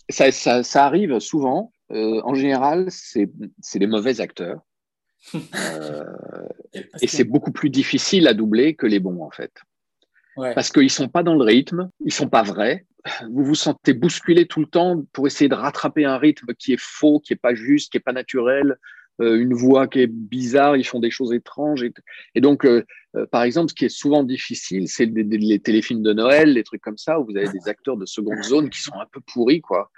[0.09, 1.73] Ça, ça, ça, arrive souvent.
[1.91, 3.29] Euh, en général, c'est
[3.75, 4.61] des mauvais acteurs.
[5.55, 6.05] Euh,
[7.01, 9.53] et c'est beaucoup plus difficile à doubler que les bons, en fait.
[10.37, 10.53] Ouais.
[10.55, 12.87] Parce qu'ils sont pas dans le rythme, ils sont pas vrais.
[13.31, 16.81] Vous vous sentez bousculé tout le temps pour essayer de rattraper un rythme qui est
[16.81, 18.79] faux, qui est pas juste, qui est pas naturel,
[19.21, 21.85] une voix qui est bizarre, ils font des choses étranges.
[22.35, 22.85] Et, donc, euh,
[23.17, 26.81] euh, par exemple, ce qui est souvent difficile, c'est les, téléfilms de Noël, les trucs
[26.81, 29.61] comme ça, où vous avez des acteurs de seconde zone qui sont un peu pourris,
[29.61, 29.91] quoi.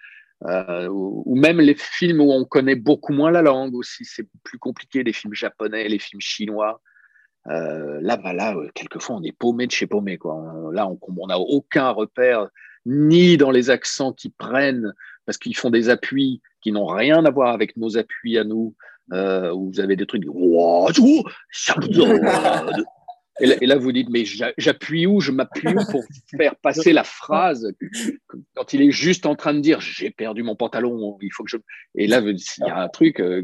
[0.46, 4.58] Euh, ou, même les films où on connaît beaucoup moins la langue aussi, c'est plus
[4.58, 6.80] compliqué, les films japonais, les films chinois.
[7.46, 10.18] Euh, là, bah là, quelquefois, on est paumé de chez paumé.
[10.18, 10.70] Quoi.
[10.72, 12.48] là, on n'a aucun repère,
[12.84, 14.92] ni dans les accents qu'ils prennent,
[15.24, 18.74] parce qu'ils font des appuis qui n'ont rien à voir avec nos appuis à nous,
[19.12, 20.24] euh, où vous avez des trucs.
[23.40, 24.24] Et là, vous dites, mais
[24.56, 25.20] j'appuie où?
[25.20, 26.04] Je m'appuie où pour
[26.36, 27.72] faire passer la phrase
[28.54, 31.50] quand il est juste en train de dire j'ai perdu mon pantalon, il faut que
[31.50, 31.56] je.
[31.96, 33.42] Et là, il y a un truc euh,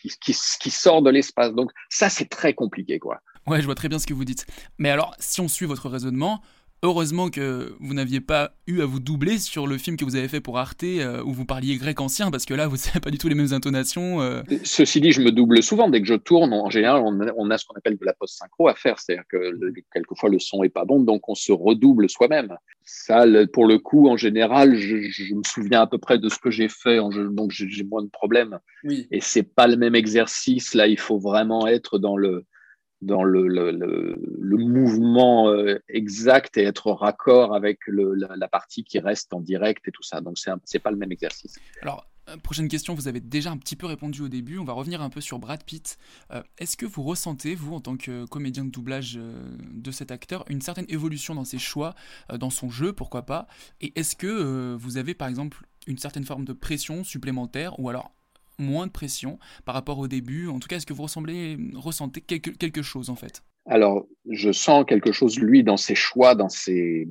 [0.00, 1.52] qui, qui, qui, sort de l'espace.
[1.52, 3.20] Donc, ça, c'est très compliqué, quoi.
[3.46, 4.46] Ouais, je vois très bien ce que vous dites.
[4.78, 6.40] Mais alors, si on suit votre raisonnement,
[6.82, 10.28] Heureusement que vous n'aviez pas eu à vous doubler sur le film que vous avez
[10.28, 13.10] fait pour Arte euh, où vous parliez grec ancien parce que là vous n'avez pas
[13.10, 14.20] du tout les mêmes intonations.
[14.20, 14.42] Euh.
[14.62, 16.52] Ceci dit, je me double souvent dès que je tourne.
[16.52, 19.52] En général, on a, ce qu'on appelle de la post-synchro à faire, c'est-à-dire que
[19.92, 22.56] quelquefois le son est pas bon, donc on se redouble soi-même.
[22.84, 26.50] Ça, pour le coup, en général, je, me souviens à peu près de ce que
[26.50, 28.58] j'ai fait, donc j'ai moins de problèmes.
[28.84, 29.08] Oui.
[29.10, 30.74] Et c'est pas le même exercice.
[30.74, 32.44] Là, il faut vraiment être dans le
[33.02, 39.32] dans le, le, mouvement euh, exact et être raccord avec la, la, partie qui reste
[39.34, 40.20] en direct et tout ça.
[40.20, 41.58] Donc, ce n'est pas le même exercice.
[41.82, 44.58] Alors, euh, prochaine question, vous avez déjà un petit peu répondu au début.
[44.58, 45.98] On va revenir un peu sur Brad Pitt.
[46.32, 49.18] Euh, est-ce que vous ressentez, vous, en tant que comédien de doublage
[49.72, 51.94] de cet acteur, une certaine évolution dans ses choix,
[52.32, 53.46] dans son jeu, pourquoi pas?
[53.80, 58.12] Et est-ce que vous avez, par exemple, une certaine forme de pression supplémentaire ou alors
[58.58, 62.20] moins de pression par rapport au début En tout cas, est-ce que vous ressemblez, ressentez
[62.20, 63.42] quelque, quelque chose en fait?
[63.66, 67.08] Alors, je sens quelque chose, lui, dans ses choix, dans, ses,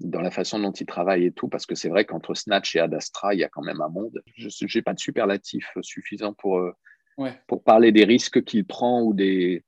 [0.00, 2.80] dans la façon dont il travaille et tout, parce que c'est vrai qu'entre Snatch et
[2.80, 4.22] Adastra, il y a quand même un monde.
[4.36, 9.12] Je n'ai pas de superlatif suffisant pour, euh, pour parler des risques qu'il prend ou
[9.12, 9.64] des,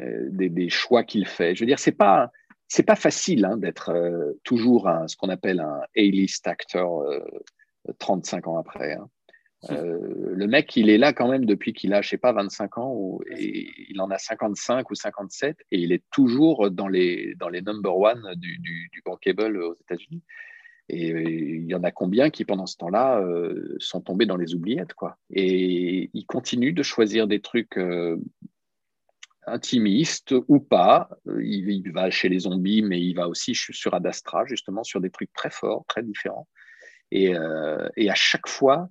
[0.00, 1.54] euh, des, des, choix qu'il fait.
[1.54, 2.30] Je veux dire, c'est pas
[2.66, 7.04] c'est pas facile hein, d'être euh, toujours un, ce qu'on appelle un A-list actor
[7.98, 8.94] 35 ans après.
[8.94, 9.08] Hein.
[9.70, 12.78] Euh, le mec, il est là quand même depuis qu'il a, je sais pas, 25
[12.78, 17.48] ans, et il en a 55 ou 57, et il est toujours dans les, dans
[17.48, 20.22] les number one du, du, du bankable aux États-Unis.
[20.90, 24.54] Et il y en a combien qui, pendant ce temps-là, euh, sont tombés dans les
[24.54, 25.16] oubliettes, quoi.
[25.30, 28.18] Et il continue de choisir des trucs euh,
[29.46, 31.08] intimistes ou pas.
[31.40, 35.10] Il, il, va chez les zombies, mais il va aussi sur Adastra, justement, sur des
[35.10, 36.48] trucs très forts, très différents.
[37.10, 37.32] Et,
[37.96, 38.88] et à chaque fois,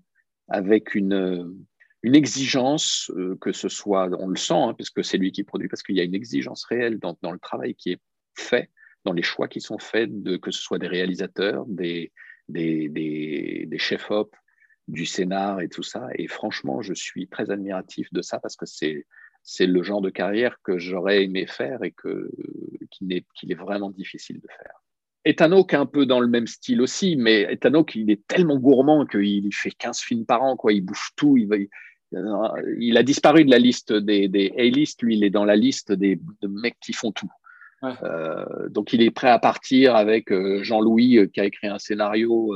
[0.49, 1.65] avec une,
[2.03, 5.69] exigence, euh, que ce soit, on le sent, hein, parce que c'est lui qui produit,
[5.69, 8.01] parce qu'il y a une exigence réelle dans, le travail qui est
[8.35, 8.69] fait,
[9.05, 12.11] dans les choix qui sont faits, que ce soit des réalisateurs, des,
[13.77, 14.35] chefs-op,
[14.89, 16.07] du scénar et tout ça.
[16.15, 20.57] Et franchement, je suis très admiratif de ça parce que c'est le genre de carrière
[20.61, 22.29] que j'aurais aimé faire et que
[22.91, 24.82] qu'il est vraiment difficile de faire.
[25.25, 29.05] Ethanok est un peu dans le même style aussi, mais Ethanok, il est tellement gourmand
[29.05, 30.73] qu'il fait 15 films par an, quoi.
[30.73, 31.37] Il bouffe tout.
[31.37, 31.55] Il va,
[32.79, 35.91] il a disparu de la liste des, des A-list, lui, il est dans la liste
[35.91, 37.31] des de mecs qui font tout.
[37.83, 41.79] Euh, donc il est prêt à partir avec euh, Jean-Louis euh, qui a écrit un
[41.79, 42.55] scénario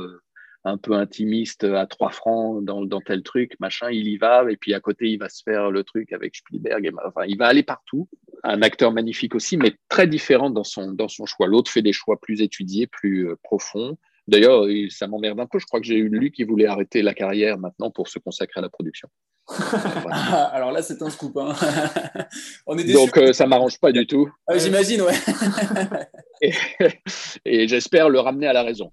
[0.68, 4.56] un peu intimiste à trois francs dans, dans, tel truc, machin, il y va, et
[4.56, 7.46] puis à côté il va se faire le truc avec Spielberg, et, enfin il va
[7.46, 8.08] aller partout.
[8.44, 11.46] Un acteur magnifique aussi, mais très différent dans son, dans son choix.
[11.46, 13.96] L'autre fait des choix plus étudiés, plus profonds.
[14.28, 15.58] D'ailleurs, ça m'emmerde un peu.
[15.58, 18.58] Je crois que j'ai eu lui qui voulait arrêter la carrière maintenant pour se consacrer
[18.58, 19.08] à la production.
[20.52, 21.36] Alors là, c'est un scoop.
[21.38, 21.54] Hein.
[22.66, 24.30] On est Donc, euh, ça m'arrange pas du tout.
[24.46, 25.14] Ah, j'imagine, ouais.
[27.44, 28.92] et, j'espère le ramener à la raison.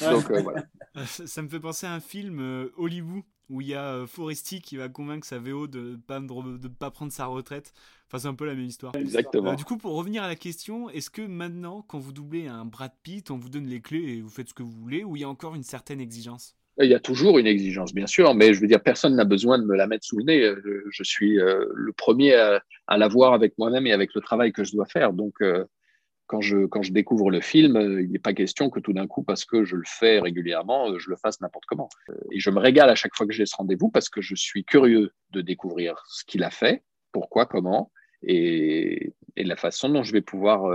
[0.00, 0.64] Donc, euh, voilà.
[1.06, 4.76] Ça me fait penser à un film euh, Hollywood où il y a Foresti qui
[4.76, 7.72] va convaincre sa VO de ne pas, de pas prendre sa retraite.
[8.06, 8.96] Enfin, c'est un peu la même histoire.
[8.96, 9.54] Exactement.
[9.54, 12.92] du coup, pour revenir à la question, est-ce que maintenant, quand vous doublez un Brad
[13.02, 15.20] Pitt, on vous donne les clés et vous faites ce que vous voulez, ou il
[15.20, 16.56] y a encore une certaine exigence?
[16.80, 19.58] Il y a toujours une exigence, bien sûr, mais je veux dire, personne n'a besoin
[19.58, 20.54] de me la mettre sous le nez.
[20.90, 24.64] Je, suis euh, le premier à, à l'avoir avec moi-même et avec le travail que
[24.64, 25.12] je dois faire.
[25.12, 25.64] Donc, euh,
[26.26, 29.44] quand, je, découvre le film, euh, il n'est pas question que tout d'un coup, parce
[29.44, 31.88] que je le fais régulièrement, je le fasse n'importe comment.
[32.32, 34.64] Et je me régale à chaque fois que j'ai ce rendez-vous parce que je suis
[34.64, 37.90] curieux de découvrir ce qu'il a fait, pourquoi, comment,
[38.22, 40.72] et, la façon dont je vais pouvoir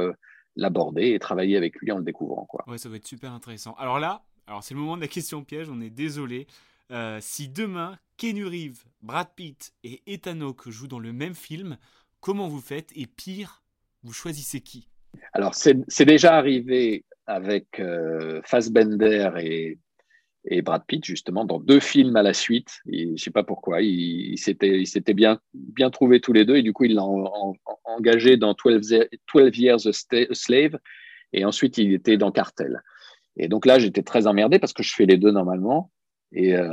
[0.55, 2.45] l'aborder et travailler avec lui en le découvrant.
[2.45, 2.63] Quoi.
[2.67, 3.73] Ouais, ça va être super intéressant.
[3.79, 6.47] Alors là, alors c'est le moment de la question piège, on est désolé.
[6.91, 11.77] Euh, si demain, Kenny Reeves, Brad Pitt et Ethan Hawke jouent dans le même film,
[12.19, 12.91] comment vous faites?
[12.95, 13.61] Et pire,
[14.03, 14.87] vous choisissez qui?
[15.33, 19.77] Alors c'est déjà arrivé avec euh, Fassbender et,
[20.45, 22.79] et, Brad Pitt, justement, dans deux films à la suite.
[22.91, 26.63] je ne sais pas pourquoi, ils il s'étaient bien, bien trouvés tous les deux et
[26.63, 27.03] du coup il l'a
[27.83, 29.91] engagé dans 12, 12 Years a
[30.33, 30.79] Slave
[31.33, 32.81] et ensuite il était dans Cartel.
[33.37, 35.91] Et donc là, j'étais très emmerdé parce que je fais les deux normalement.
[36.31, 36.67] Et, euh,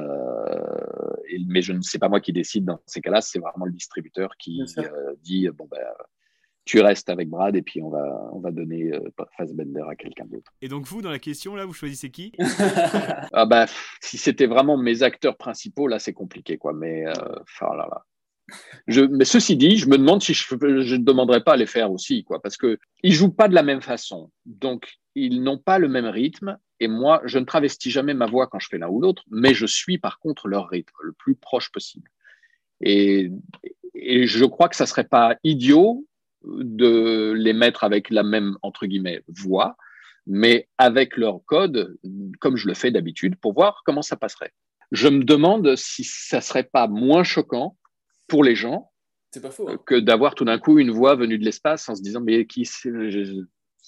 [1.47, 4.37] mais je ne sais pas moi qui décide dans ces cas-là, c'est vraiment le distributeur
[4.39, 5.79] qui euh, dit bon ben
[6.67, 9.01] tu restes avec Brad et puis on va on va donner euh,
[9.39, 10.53] Fassbender à quelqu'un d'autre.
[10.61, 12.33] Et donc vous dans la question là, vous choisissez qui?
[13.33, 13.67] Ah bah
[14.01, 16.75] si c'était vraiment mes acteurs principaux là, c'est compliqué quoi.
[16.75, 17.05] Mais
[17.43, 18.05] enfin là là.
[18.87, 21.91] Je, mais ceci dit, je me demande si je ne demanderais pas à les faire
[21.91, 24.31] aussi, quoi, parce que ils jouent pas de la même façon.
[24.45, 26.59] Donc, ils n'ont pas le même rythme.
[26.79, 29.55] Et moi, je ne travestis jamais ma voix quand je fais l'un ou l'autre, mais
[29.55, 32.11] je suis par contre leur rythme le plus proche possible.
[32.81, 33.31] Et,
[33.95, 36.05] et je crois que ça serait pas idiot
[36.47, 39.77] de les mettre avec la même entre guillemets voix,
[40.27, 41.97] mais avec leur code,
[42.41, 44.53] comme je le fais d'habitude, pour voir comment ça passerait.
[44.93, 47.77] Je me demande si ça serait pas moins choquant
[48.29, 48.91] pour les gens
[49.37, 49.79] hein.
[49.87, 52.65] que d'avoir tout d'un coup une voix venue de l'espace en se disant mais qui
[52.65, 52.91] c'est?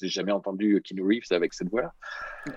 [0.01, 1.93] J'ai jamais entendu Keanu Reeves avec cette voix-là?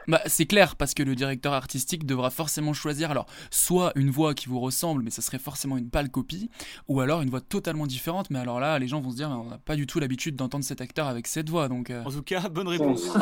[0.07, 4.33] Bah, c'est clair, parce que le directeur artistique devra forcément choisir alors soit une voix
[4.33, 6.49] qui vous ressemble, mais ça serait forcément une pâle copie,
[6.87, 9.49] ou alors une voix totalement différente, mais alors là, les gens vont se dire, on
[9.49, 11.67] n'a pas du tout l'habitude d'entendre cet acteur avec cette voix.
[11.67, 12.03] Donc, euh.
[12.03, 13.09] En tout cas, bonne réponse.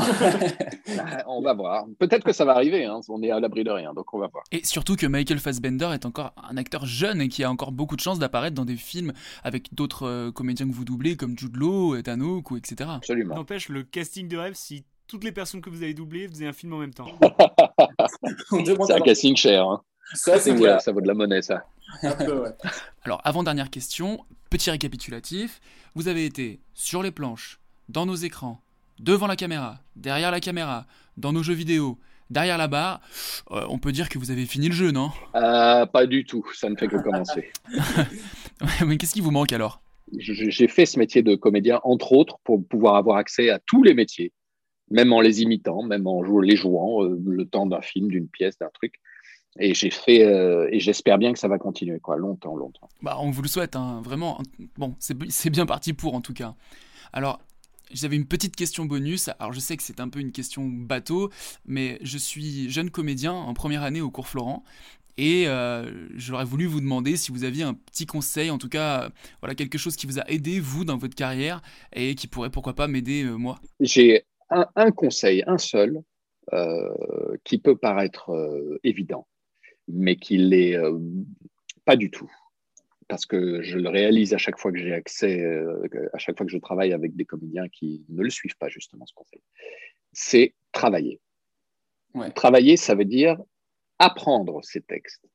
[0.98, 1.86] Bah, on va voir.
[2.00, 3.00] Peut-être que ça va arriver, hein.
[3.10, 4.44] on est à l'abri de rien, donc on va voir.
[4.52, 7.96] Et surtout que Michael Fassbender est encore un acteur jeune et qui a encore beaucoup
[7.96, 9.14] de chances d'apparaître dans des films
[9.44, 12.90] avec d'autres euh, comédiens que vous doublez, comme Jude Law, Ethan Hawke, etc.
[12.96, 13.36] Absolument.
[13.36, 16.54] N'empêche, le casting de rêve, si toutes les personnes que vous avez doublées faisaient un
[16.54, 17.08] film en même temps.
[18.50, 19.68] c'est un casting cher.
[19.68, 19.82] Hein.
[20.14, 20.56] Ça, c'est.
[20.80, 21.66] Ça vaut de la monnaie, ça.
[23.04, 25.60] Alors, avant-dernière question, petit récapitulatif.
[25.96, 28.62] Vous avez été sur les planches, dans nos écrans,
[29.00, 30.86] devant la caméra, derrière la caméra,
[31.18, 31.98] dans nos jeux vidéo,
[32.30, 33.02] derrière la barre.
[33.52, 35.12] Euh, on peut dire que vous avez fini le jeu, non?
[35.36, 37.52] Euh, Pas du tout, ça ne fait que commencer.
[38.86, 39.82] Mais qu'est-ce qui vous manque alors?
[40.18, 43.94] J'ai fait ce métier de comédien, entre autres, pour pouvoir avoir accès à tous les
[43.94, 44.34] métiers,
[44.90, 48.58] même en les imitant, même en les jouant, euh, le temps d'un film, d'une pièce,
[48.58, 48.96] d'un truc.
[49.60, 52.88] Et j'ai fait, euh, et j'espère bien que ça va continuer, quoi, longtemps, longtemps.
[53.02, 54.42] Bah, on vous le souhaite, hein, vraiment.
[54.78, 56.56] Bon, c'est bien parti pour, en tout cas.
[57.14, 57.40] Alors,
[57.92, 59.30] j'avais une petite question bonus.
[59.40, 61.32] Alors, je sais que c'est un peu une question bateau,
[61.66, 64.64] mais je suis jeune comédien en première année au cours Florent.
[65.22, 65.84] Et euh,
[66.16, 69.10] j'aurais voulu vous demander si vous aviez un petit conseil, en tout cas,
[69.42, 71.62] voilà, quelque chose qui vous a aidé, vous, dans votre carrière,
[71.94, 73.60] et qui pourrait, pourquoi pas, m'aider, euh, moi.
[73.82, 76.00] J'ai un, conseil, un seul,
[76.54, 78.32] euh, qui peut paraître
[78.86, 79.28] évident,
[79.90, 80.78] mais qui l'est
[81.84, 82.32] pas du tout.
[83.10, 85.44] Parce que je le réalise à chaque fois que j'ai accès,
[86.14, 89.06] à chaque fois que je travaille avec des comédiens qui ne le suivent pas, justement,
[89.06, 89.42] ce conseil.
[90.14, 91.20] C'est travailler.
[92.36, 93.38] Travailler, ça veut dire
[94.00, 95.26] apprendre ces textes,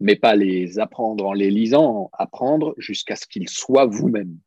[0.00, 4.38] mais pas les apprendre en les lisant, apprendre jusqu'à ce qu'ils soient vous-même.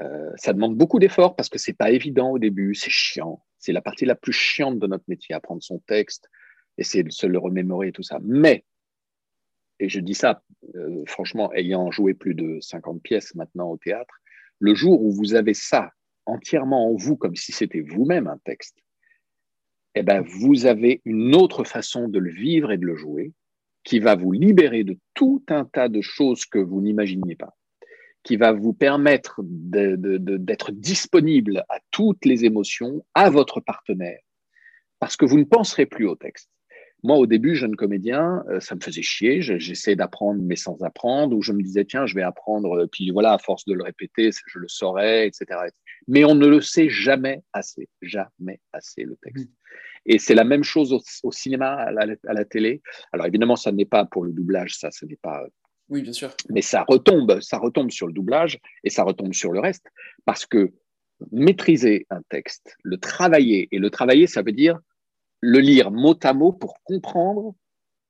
[0.00, 3.42] Euh, ça demande beaucoup d'efforts parce que c'est pas évident au début, c'est chiant.
[3.58, 6.28] C'est la partie la plus chiante de notre métier, apprendre son texte,
[6.76, 8.18] essayer de se le remémorer et tout ça.
[8.22, 8.64] Mais
[9.80, 10.42] et je dis ça
[10.74, 14.14] euh, franchement, ayant joué plus de 50 pièces maintenant au théâtre,
[14.58, 15.92] le jour où vous avez ça
[16.26, 18.78] entièrement en vous, comme si c'était vous-même un texte,
[19.98, 23.32] eh ben, vous avez une autre façon de le vivre et de le jouer
[23.82, 27.56] qui va vous libérer de tout un tas de choses que vous n'imaginiez pas,
[28.22, 34.20] qui va vous permettre d'être disponible à toutes les émotions, à votre partenaire,
[35.00, 36.48] parce que vous ne penserez plus au texte.
[37.02, 39.40] Moi, au début, jeune comédien, euh, ça me faisait chier.
[39.40, 43.34] J'essayais d'apprendre, mais sans apprendre, ou je me disais, tiens, je vais apprendre, puis voilà,
[43.34, 45.46] à force de le répéter, je le saurais, etc.
[46.08, 49.46] Mais on ne le sait jamais assez, jamais assez, le texte.
[49.46, 49.52] Mmh.
[50.08, 50.92] Et c'est la même chose
[51.22, 52.82] au, cinéma, à la, télé.
[53.12, 55.44] Alors évidemment, ça n'est pas pour le doublage, ça, ce n'est pas.
[55.90, 56.34] Oui, bien sûr.
[56.48, 59.86] Mais ça retombe, ça retombe sur le doublage et ça retombe sur le reste,
[60.24, 60.72] parce que
[61.30, 64.78] maîtriser un texte, le travailler, et le travailler, ça veut dire
[65.40, 67.54] le lire mot à mot pour comprendre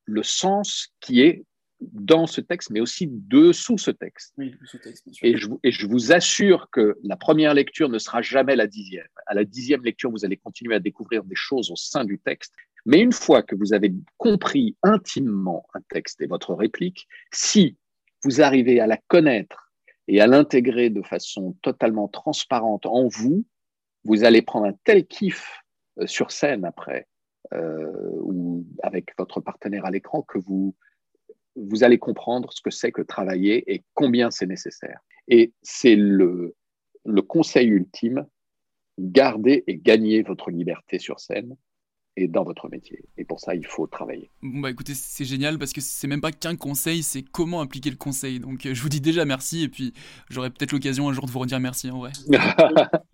[0.05, 1.45] le sens qui est
[1.81, 4.35] dans ce texte, mais aussi dessous ce texte.
[4.37, 5.29] Oui, sous texte bien sûr.
[5.29, 9.07] Et, je, et, je, vous assure que la première lecture ne sera jamais la dixième.
[9.27, 12.53] À la dixième lecture, vous allez continuer à découvrir des choses au sein du texte.
[12.85, 17.77] Mais une fois que vous avez compris intimement un texte et votre réplique, si
[18.25, 19.73] vous arrivez à la connaître
[20.09, 23.45] et à l'intégrer de façon totalement transparente en vous,
[24.05, 25.63] vous allez prendre un tel kiff
[26.01, 27.07] euh, sur scène après,
[27.53, 30.75] euh, ou avec votre partenaire à l'écran, que vous,
[31.69, 35.01] vous allez comprendre ce que c'est que travailler et combien c'est nécessaire.
[35.29, 36.55] Et c'est le,
[37.27, 38.27] conseil ultime,
[38.99, 41.57] garder et gagner votre liberté sur scène
[42.27, 43.05] dans votre métier.
[43.17, 44.31] Et pour ça, il faut travailler.
[44.43, 47.91] Bon bah écoutez, c'est génial parce que c'est même pas qu'un conseil, c'est comment appliquer
[47.91, 48.41] le conseil.
[48.41, 49.93] Donc euh, je vous dis déjà merci et puis
[50.31, 52.13] j'aurai peut-être l'occasion un jour de vous redire merci en vrai.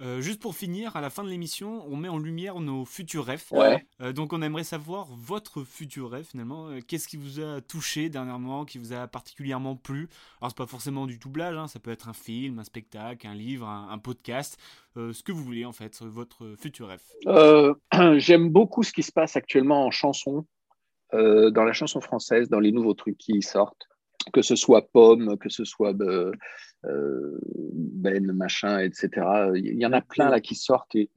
[0.01, 3.25] Euh, juste pour finir, à la fin de l'émission, on met en lumière nos futurs
[3.25, 3.45] rêves.
[3.53, 3.87] Ouais.
[4.03, 6.69] Euh, donc on aimerait savoir votre futur rêve finalement.
[6.87, 10.09] Qu'est-ce qui vous a touché dernièrement, qui vous a particulièrement plu?
[10.41, 13.35] Alors c'est pas forcément du doublage, hein, ça peut être un film, un spectacle, un
[13.35, 14.59] livre, un, podcast,
[14.97, 17.03] ce que vous voulez en fait, votre futur rêve.
[18.19, 20.47] J'aime beaucoup ce qui se passe actuellement en chanson,
[21.15, 23.87] euh, dans la chanson française, dans les nouveaux trucs qui sortent,
[24.33, 26.33] que ce soit Pomme, que ce soit euh,
[26.87, 27.39] euh,
[27.73, 29.11] Ben, machin, etc.
[29.55, 31.09] Il y en a plein là qui sortent et,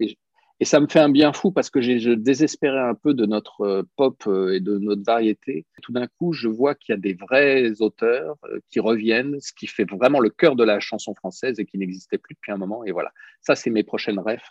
[0.66, 4.28] ça me fait un bien fou parce que je désespérais un peu de notre pop
[4.51, 5.66] et de notre variété.
[5.84, 8.36] Tout d'un coup, je vois qu'il y a des vrais auteurs
[8.72, 12.18] qui reviennent, ce qui fait vraiment le cœur de la chanson française et qui n'existait
[12.18, 12.84] plus depuis un moment.
[12.86, 14.49] Et voilà, ça, c'est mes prochaines rêves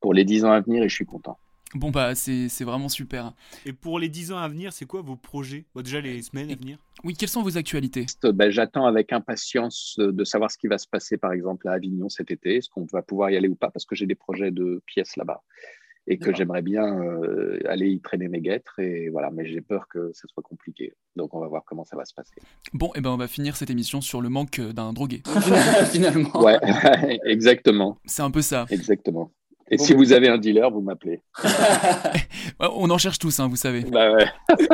[0.00, 1.38] pour les dix ans à venir et je suis content.
[1.74, 3.32] Bon bah c'est vraiment super.
[3.64, 5.64] Et pour les 10 ans à venir, c'est quoi vos projets?
[5.76, 8.06] Déjà les semaines à venir Oui, quelles sont vos actualités?
[8.22, 12.08] Ben, J'attends avec impatience de savoir ce qui va se passer par exemple à Avignon
[12.08, 14.50] cet été, est-ce qu'on va pouvoir y aller ou pas, parce que j'ai des projets
[14.50, 15.42] de pièces là-bas
[16.06, 18.78] et que j'aimerais bien euh, aller y traîner mes guêtres.
[18.80, 20.92] Et voilà, mais j'ai peur que ça soit compliqué.
[21.14, 22.34] Donc on va voir comment ça va se passer.
[22.72, 25.22] Bon, et eh ben on va finir cette émission sur le manque d'un drogué.
[25.92, 26.42] Finalement.
[26.42, 26.58] Ouais,
[27.24, 27.98] exactement.
[28.04, 28.66] C'est un peu ça.
[28.70, 29.30] Exactement.
[29.70, 31.20] Et si vous avez un dealer, vous m'appelez.
[32.60, 33.82] on en cherche tous, hein, vous savez.
[33.82, 34.26] Bah ouais.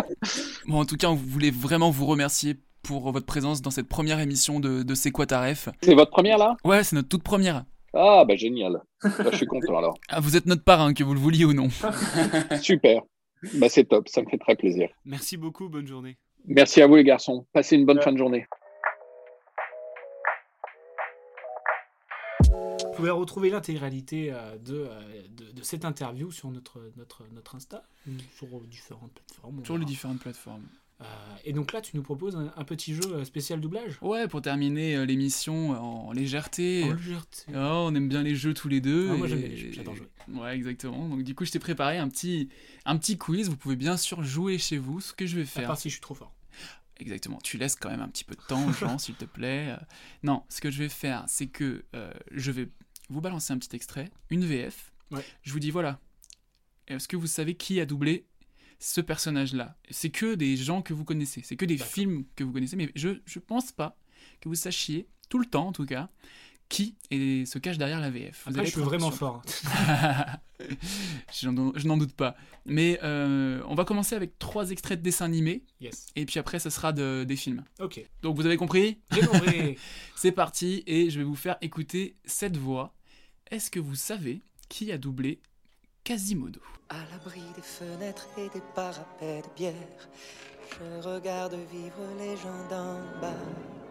[0.66, 4.20] bon, en tout cas, on voulait vraiment vous remercier pour votre présence dans cette première
[4.20, 5.68] émission de, de C'est quoi ta ref?
[5.82, 6.56] C'est votre première là?
[6.64, 7.64] Ouais, c'est notre toute première.
[7.92, 8.82] Ah bah génial.
[9.02, 9.98] Bah, je suis content alors.
[10.08, 11.68] Ah, vous êtes notre parrain, que vous le vouliez ou non.
[12.60, 13.02] Super.
[13.54, 14.88] Bah c'est top, ça me fait très plaisir.
[15.04, 16.16] Merci beaucoup, bonne journée.
[16.46, 17.46] Merci à vous les garçons.
[17.52, 18.46] Passez une bonne fin de journée.
[22.96, 27.84] Pouvez retrouver l'intégralité euh, de, euh, de, de, cette interview sur notre, notre, notre Insta,
[28.36, 29.64] sur différentes plateformes.
[29.64, 30.64] Sur les différentes plateformes.
[31.02, 31.04] Euh,
[31.44, 35.72] et donc là, tu nous proposes un, petit jeu spécial doublage Ouais, pour terminer l'émission
[35.72, 36.84] en légèreté.
[36.84, 37.42] En légèreté.
[37.50, 39.10] Oh, on aime bien les jeux tous les deux.
[39.12, 40.08] Ah, moi, j'aime les jeux, j'adore jouer.
[40.28, 41.06] Ouais, exactement.
[41.08, 42.48] Donc du coup, je t'ai préparé un petit,
[42.86, 43.50] un petit quiz.
[43.50, 45.00] Vous pouvez bien sûr jouer chez vous.
[45.00, 45.64] Ce que je vais faire.
[45.64, 46.32] À part si je suis trop fort.
[46.98, 47.40] Exactement.
[47.42, 49.76] Tu laisses quand même un petit peu de temps aux gens, s'il te plaît.
[50.22, 51.84] Non, ce que je vais faire, c'est que
[52.30, 52.70] je vais
[53.08, 54.92] vous balancez un petit extrait, une VF.
[55.42, 56.00] Je vous dis voilà.
[56.88, 58.26] Est-ce que vous savez qui a doublé
[58.78, 59.76] ce personnage-là?
[59.90, 62.90] C'est que des gens que vous connaissez, c'est que des films que vous connaissez, mais
[62.94, 63.96] je ne pense pas
[64.40, 66.10] que vous sachiez, tout le temps en tout cas,
[66.68, 68.44] qui est, se cache derrière la VF.
[68.46, 69.42] Vous je suis vraiment fort.
[71.32, 72.36] je n'en doute pas.
[72.64, 75.64] Mais euh, on va commencer avec trois extraits de dessins animés.
[75.80, 76.06] Yes.
[76.16, 77.64] Et puis après, ce sera de, des films.
[77.80, 78.04] Ok.
[78.22, 78.98] Donc vous avez compris?
[79.12, 79.76] J'ai compris.
[80.16, 82.94] C'est parti et je vais vous faire écouter cette voix.
[83.50, 85.40] Est-ce que vous savez qui a doublé
[86.02, 86.60] Quasimodo?
[86.88, 90.08] À l'abri des fenêtres et des parapets de bière,
[90.70, 93.85] je regarde vivre les gens d'en bas.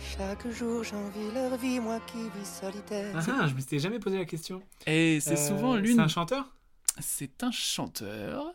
[0.00, 3.14] Chaque jour j'envie leur vie, moi qui vis solitaire.
[3.16, 4.62] Ah, ah je me suis jamais posé la question.
[4.86, 5.96] Et c'est souvent l'une.
[5.96, 6.56] C'est un chanteur?
[7.00, 8.54] C'est un chanteur.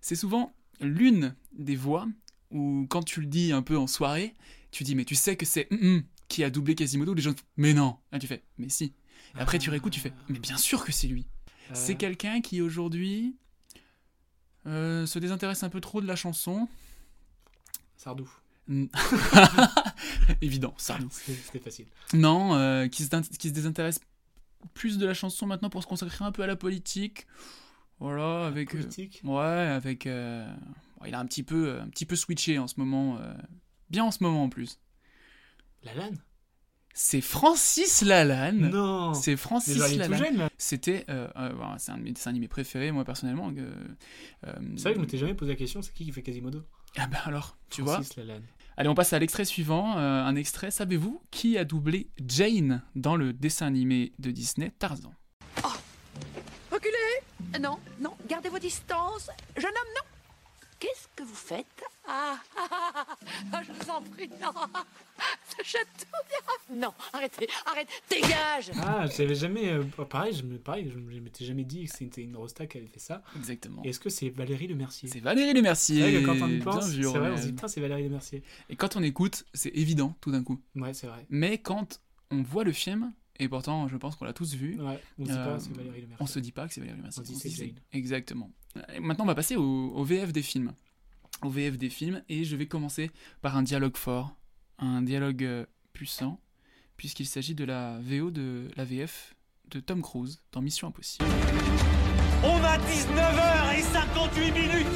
[0.00, 2.06] C'est souvent l'une des voix
[2.50, 4.34] où quand tu le dis un peu en soirée,
[4.70, 7.34] tu dis mais tu sais que c'est hum, hum qui a doublé Quasimodo, les gens
[7.56, 7.96] mais non.
[8.12, 8.92] Et tu fais mais si.
[9.36, 11.26] Et après tu réécoutes, tu fais mais bien sûr que c'est lui.
[11.72, 13.36] C'est quelqu'un qui aujourd'hui
[14.66, 16.68] euh, se désintéresse un peu trop de la chanson.
[17.96, 18.28] Sardou.
[20.40, 21.08] Évident, Sardou.
[21.10, 21.86] C'était facile.
[22.12, 24.00] Non, euh, qui, se, qui se désintéresse
[24.72, 27.26] plus de la chanson maintenant pour se consacrer un peu à la politique.
[28.00, 28.74] Voilà, avec.
[28.74, 30.06] euh, politique ouais, avec.
[30.06, 30.46] euh,
[30.98, 33.18] bon, il a un petit peu, un petit peu switché en ce moment.
[33.90, 34.80] bien en ce moment en plus.
[35.82, 36.18] Lalanne?
[36.96, 38.70] C'est Francis Lalanne.
[38.70, 40.48] Non C'est Francis Lalanne.
[40.56, 41.04] C'était.
[41.10, 43.52] euh, euh, c'est un de mes dessins animés préférés, moi personnellement.
[43.56, 43.74] euh,
[44.76, 46.62] C'est vrai que je m'étais jamais posé la question, c'est qui qui fait Quasimodo?
[46.96, 48.24] Ah ben alors, tu Francis vois.
[48.24, 48.44] Lalanne.
[48.76, 49.96] Allez, on passe à l'extrait suivant.
[49.98, 55.12] euh, un extrait, savez-vous qui a doublé Jane dans le dessin animé de Disney Tarzan?
[56.70, 59.30] Reculez Non, non, gardez vos distances.
[59.56, 60.02] Jeune homme, non
[60.84, 63.16] Qu'est-ce que vous faites ah, ah, ah,
[63.54, 64.52] ah, je vous en prie, non
[65.56, 66.04] Ce château
[66.74, 69.70] Non, arrêtez, arrête, dégage Ah, j'avais jamais.
[69.70, 72.66] euh, pareil, je me, pareil, je, me- je m'étais jamais dit que c'était une rosta
[72.66, 73.22] qui avait fait ça.
[73.34, 73.80] Exactement.
[73.82, 76.02] Et Est-ce que c'est Valérie Le Mercier C'est Valérie Lemercier.
[76.02, 78.10] C'est vrai que quand on y pense, c'est vrai, on se dit c'est Valérie Le
[78.10, 78.42] Mercier.
[78.68, 80.60] Et quand on écoute, c'est évident tout d'un coup.
[80.76, 81.24] Ouais, c'est vrai.
[81.30, 85.00] Mais quand on voit le film, et pourtant je pense qu'on l'a tous vu, Ouais,
[85.18, 86.16] on se dit pas, c'est Valérie Lemercier.
[86.20, 87.22] On se dit pas que c'est Valérie Lemercier.
[87.22, 87.74] On dit se c'est dit Jane.
[87.92, 88.50] Exactement.
[88.94, 89.62] Et maintenant on va passer au,
[89.94, 90.72] au VF des films.
[91.42, 93.10] Au VF des films, et je vais commencer
[93.42, 94.36] par un dialogue fort,
[94.78, 96.40] un dialogue euh, puissant,
[96.96, 99.34] puisqu'il s'agit de la VO de la VF
[99.70, 101.24] de Tom Cruise dans Mission Impossible.
[102.44, 104.86] On a 19h58 minutes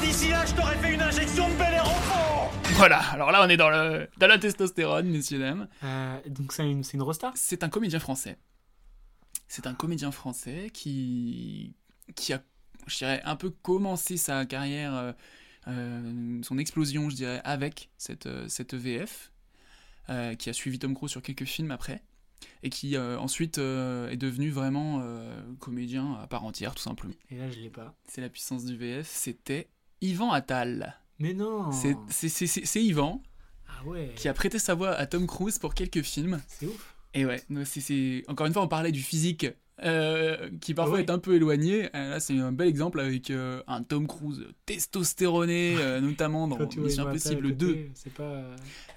[0.00, 1.93] D'ici là, je t'aurais fait une injection de bel air au fond
[2.72, 5.68] Voilà, alors là on est dans, le, dans la testostérone, messieurs dames.
[5.84, 7.32] Euh, donc c'est une, une rosta?
[7.36, 8.36] C'est un comédien français.
[9.48, 11.74] C'est un comédien français qui,
[12.16, 12.42] qui a,
[12.86, 15.12] je dirais, un peu commencé sa carrière, euh,
[15.68, 19.30] euh, son explosion, je dirais, avec cette, euh, cette VF,
[20.38, 22.02] qui a suivi Tom Cruise sur quelques films après,
[22.62, 25.02] et qui ensuite est devenu vraiment
[25.60, 27.14] comédien à part entière, tout simplement.
[27.30, 27.94] Et là, je l'ai pas.
[28.06, 29.70] C'est la puissance du VF, c'était
[30.02, 30.98] Yvan Attal.
[31.18, 33.22] Mais non C'est- Yvan
[33.68, 36.40] Ah ouais qui a prêté sa voix à Tom Cruise pour quelques films.
[36.48, 36.94] C'est ouf.
[37.14, 39.46] Et ouais, c'est- encore une fois, on parlait du physique
[39.84, 41.02] euh, qui parfois Ouais.
[41.04, 41.88] est un peu éloigné.
[41.96, 46.58] Euh, là, c'est un bel exemple avec euh, un Tom Cruise testostéroné, euh, notamment dans
[46.76, 47.78] Mission Impossible côté, 2.
[47.94, 48.42] C'est pas.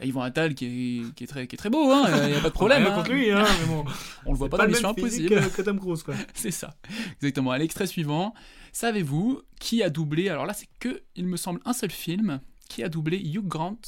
[0.02, 0.66] Et Yvan Attal qui
[1.06, 2.86] est, qui est, très, qui est très beau, hein, il n'y a pas de problème.
[2.86, 2.96] Hein.
[2.96, 3.86] contre lui, hein, mais bon.
[4.26, 5.30] On le voit pas pas dans Mission Impossible.
[5.30, 6.14] que- que Tom Cruise, quoi.
[6.36, 6.76] c'est ça.
[7.22, 7.52] Exactement.
[7.52, 8.34] À l'extrait suivant,
[8.78, 12.84] savez-vous qui a doublé Alors là, c'est que, il me semble, un seul film qui
[12.84, 13.80] a doublé Hugh Grant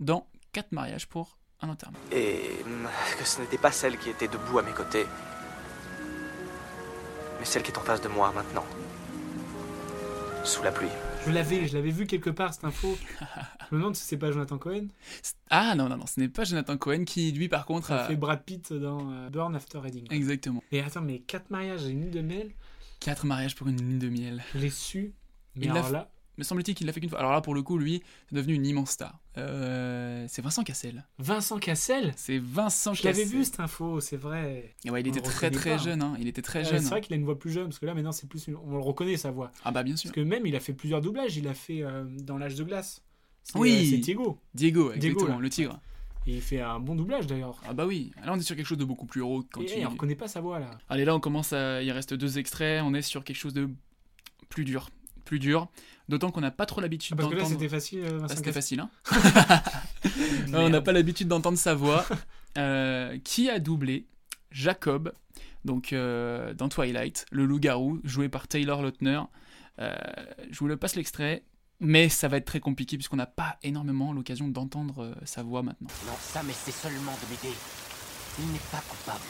[0.00, 1.98] dans 4 mariages pour un enterrement.
[2.10, 2.88] Et hum,
[3.18, 5.06] que ce n'était pas celle qui était debout à mes côtés,
[7.38, 8.64] mais celle qui est en face de moi maintenant.
[10.42, 10.88] Sous la pluie.
[11.24, 12.98] Je l'avais, je l'avais vu quelque part cette info.
[13.20, 14.88] je me demande si c'est pas Jonathan Cohen.
[15.50, 18.08] Ah non, non, non, ce n'est pas Jonathan Cohen qui, lui, par contre, Ça a
[18.08, 20.08] fait Brad Pitt dans euh, Burn After Reading.
[20.10, 20.64] Exactement.
[20.72, 22.50] Et attends, mais 4 mariages et une nuit de mail,
[23.02, 24.42] Quatre mariages pour une lune de miel.
[24.54, 25.12] je l'ai su.
[25.56, 27.18] Mais Il l'a alors là, Me semble-t-il qu'il l'a fait qu'une fois.
[27.18, 29.18] Alors là, pour le coup, lui, c'est devenu une immense star.
[29.36, 31.04] Euh, c'est Vincent Cassel.
[31.18, 33.38] Vincent Cassel C'est Vincent Je l'avais Cassel.
[33.38, 34.74] vu cette info, c'est vrai.
[34.84, 36.00] Et ouais, il était très très jeune.
[36.02, 36.16] Hein.
[36.18, 36.80] Il était très Ouais, jeune.
[36.82, 38.56] C'est vrai qu'il a une voix plus jeune, parce que là maintenant c'est plus une-
[38.56, 39.50] on le reconnaît sa voix.
[39.64, 40.08] Ah bah bien sûr.
[40.10, 42.64] Parce que même il a fait plusieurs doublages, il a fait euh, dans l'âge de
[42.64, 43.02] glace.
[43.54, 43.72] Oui.
[43.72, 44.38] euh, c'est Diego.
[44.54, 45.38] Diego, exactement, là.
[45.40, 45.80] le tigre.
[46.26, 47.60] Et il fait un bon doublage d'ailleurs.
[47.68, 48.12] Ah bah oui.
[48.24, 49.48] Là, on est sur quelque chose de beaucoup plus rauque.
[49.52, 49.78] Quand Et il...
[49.78, 50.70] hey, on reconnaît pas sa voix là.
[50.88, 51.82] Allez, là, on commence à.
[51.82, 52.82] Il reste deux extraits.
[52.84, 53.68] On est sur quelque chose de
[54.48, 54.88] plus dur.
[55.24, 55.68] Plus dur.
[56.08, 57.58] D'autant qu'on n'a pas trop l'habitude Ah, parce que là d'entendre.
[57.60, 58.00] c'était facile.
[58.04, 58.90] euh, Là, c'était facile, hein.
[60.52, 62.04] on n'a pas l'habitude d'entendre sa voix.
[62.58, 64.04] Euh, qui a doublé
[64.50, 65.14] Jacob,
[65.64, 69.22] donc euh, dans Twilight, le loup-garou, joué par Taylor Lautner.
[69.78, 71.44] Je vous le passe l'extrait,
[71.82, 75.62] mais ça va être très compliqué puisqu'on n'a pas énormément l'occasion d'entendre euh, sa voix
[75.62, 75.88] maintenant.
[76.06, 77.56] Non, ça, mais c'est seulement de m'aider.
[78.38, 79.26] Il n'est pas coupable.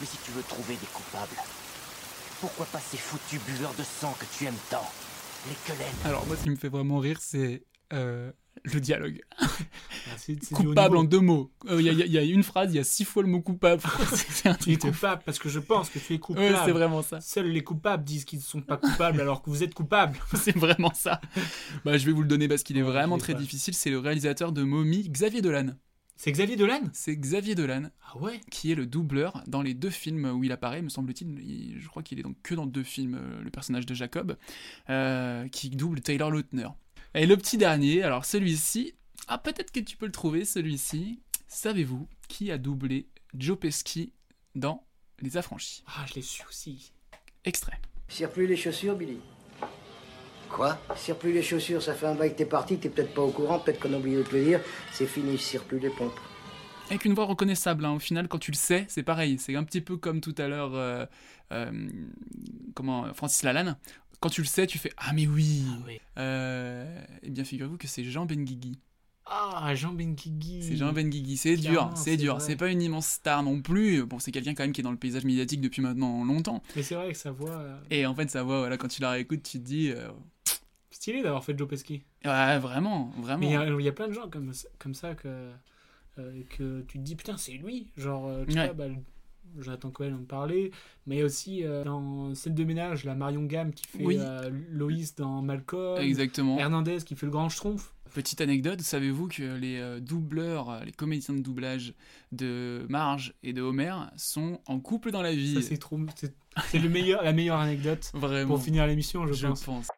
[0.00, 1.36] Mais si tu veux trouver des coupables,
[2.40, 4.88] pourquoi pas ces foutus buveurs de sang que tu aimes tant?
[5.48, 5.88] Les quelaines.
[6.04, 7.64] Alors moi, ce qui me fait vraiment rire, c'est
[7.94, 8.30] euh,
[8.64, 9.20] le dialogue.
[9.38, 9.46] Ah,
[10.54, 11.50] coupable en deux mots.
[11.68, 13.28] Euh, Il y, a- il y a une phrase, il y a six fois le
[13.28, 13.82] mot coupable.
[14.12, 16.46] c'est un Tu es coupable parce que je pense que tu es coupable.
[16.54, 17.20] Ouais, c'est vraiment ça.
[17.20, 20.18] Seuls les coupables disent qu'ils ne sont pas coupables alors que vous êtes coupable.
[20.34, 21.20] c'est vraiment ça.
[21.84, 23.38] Bah, je vais vous le donner parce qu'il est vraiment très pas.
[23.38, 23.74] difficile.
[23.74, 25.68] C'est le réalisateur de Mommy, Xavier Dolan.
[26.16, 26.82] C'est Xavier Dolan?
[26.92, 27.84] C'est Xavier Dolan.
[28.12, 28.42] Ah ouais?
[28.50, 31.30] Qui est le doubleur dans les deux films où il apparaît, me semble-t-il.
[31.40, 34.36] Il- Je crois qu'il est donc que dans deux films, euh, le personnage de Jacob,
[34.90, 36.68] euh, qui double Taylor Lautner.
[37.14, 38.94] Et le petit dernier, alors celui-ci,
[39.26, 41.20] ah peut-être que tu peux le trouver, celui-ci.
[41.48, 44.12] Savez-vous qui a doublé Joe Pesci
[44.54, 44.86] dans
[45.20, 45.82] Les Affranchis?
[45.88, 46.92] Ah, je l'ai su aussi.
[47.44, 47.80] Extrait.
[48.32, 49.18] Plus les chaussures, Billy.
[50.48, 50.78] Quoi?
[50.96, 53.30] Cire plus les chaussures, ça fait un bail que t'es parti, t'es peut-être pas au
[53.30, 54.60] courant, peut-être qu'on a oublié de te le dire.
[54.92, 56.18] C'est fini, plus les pompes.
[56.88, 57.92] Avec une voix reconnaissable, hein.
[57.92, 59.38] au final, quand tu le sais, c'est pareil.
[59.38, 61.06] C'est un petit peu comme tout à l'heure, euh,
[61.52, 61.88] euh,
[62.74, 63.76] comment, Francis Lalanne.
[64.20, 65.64] Quand tu le sais, tu fais Ah, mais oui,
[66.18, 68.78] Euh, Eh bien, figurez-vous que c'est Jean Benguigui.
[69.24, 70.62] Ah, Jean Benguigui.
[70.62, 72.40] C'est Jean Benguigui, c'est dur, c'est dur.
[72.40, 74.04] C'est pas une immense star non plus.
[74.04, 76.62] Bon, c'est quelqu'un quand même qui est dans le paysage médiatique depuis maintenant longtemps.
[76.76, 77.50] Mais c'est vrai que sa voix.
[77.56, 79.90] euh, Et en fait, sa voix, voilà, quand tu la réécoutes, tu te dis.
[79.90, 80.08] euh,
[80.90, 82.02] Stylé d'avoir fait Joe Pesci.
[82.24, 83.38] ouais, vraiment, vraiment.
[83.38, 85.50] Mais il y a- il y, a plein de gens comme, comme ça que,
[86.18, 87.90] euh, que tu te dis putain, c'est lui.
[87.96, 88.64] Genre, tu Ouais.
[88.66, 88.94] vois, bah,
[89.58, 90.70] Jonathan Cohen en parlait,
[91.06, 94.16] mais aussi euh, dans Scène de ménage, la Marion Gamme qui fait Oui.
[94.18, 96.00] euh, Loïs dans Malcolm.
[96.00, 96.58] Exactement.
[96.58, 97.92] Hernandez qui fait le grand schtroumpf.
[98.14, 101.94] Petite anecdote, savez-vous que les euh, doubleurs, les comédiens de doublage
[102.32, 105.62] de Marge et de Homer sont en couple dans la vie?
[105.62, 105.98] C'est trop.
[106.16, 106.34] C'est
[106.66, 108.48] c'est le meilleur, la meilleure anecdote Vraiment.
[108.56, 109.62] pour finir l'émission, je, Je pense.
[109.62, 109.88] pense.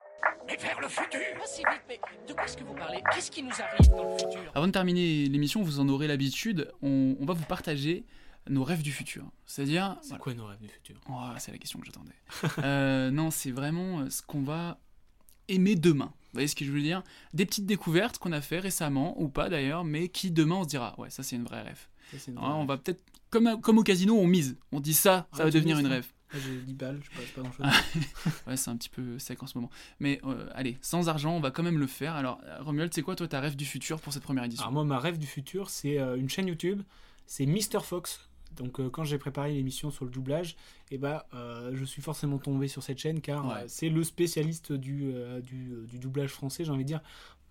[0.47, 1.99] Mais vers le futur Pas si vite, mais
[2.29, 2.99] de quoi est-ce que vous parlez?
[3.15, 4.53] Qu'est-ce qui nous arrive dans le futur?
[4.55, 8.05] Avant de terminer l'émission, vous en aurez l'habitude, on, on va vous partager
[8.49, 9.25] nos rêves du futur.
[9.47, 9.97] C'est-à-dire...
[10.03, 10.97] C'est quoi nos rêves du futur?
[11.09, 12.15] Oh, c'est la question que j'attendais.
[12.65, 14.79] Euh, non, c'est vraiment euh, ce qu'on va
[15.49, 16.07] aimer demain.
[16.07, 17.03] Vous voyez ce que je veux dire?
[17.35, 20.69] Des petites découvertes qu'on a fait récemment, ou pas d'ailleurs, mais qui demain on se
[20.69, 21.87] dira, ouais, ça c'est une vraie rêve.
[22.17, 24.57] Ça, vraie on va peut-être, comme, comme au casino, on mise.
[24.71, 26.07] On dit ça, ça Ah, va devenir une rêve.
[26.33, 27.67] Ah, J'ai 10 balles, je sais pas, grand-chose.
[28.47, 29.71] ouais, c'est un petit peu sec en ce moment.
[30.01, 32.15] Mais euh, allez, sans argent, on va quand même le faire.
[32.15, 34.63] Alors, Romuald, c'est quoi toi ta rêve du futur pour cette première édition?
[34.65, 36.83] Alors moi, ma rêve du futur, c'est euh, une chaîne YouTube,
[37.27, 37.81] c'est Mr.
[37.83, 38.29] Fox.
[38.57, 40.57] Donc euh, quand j'ai préparé l'émission sur le doublage,
[40.91, 43.55] et bah, euh, je suis forcément tombé sur cette chaîne car Ouais.
[43.63, 47.03] euh, c'est le spécialiste du, du, du doublage français, j'ai envie de dire.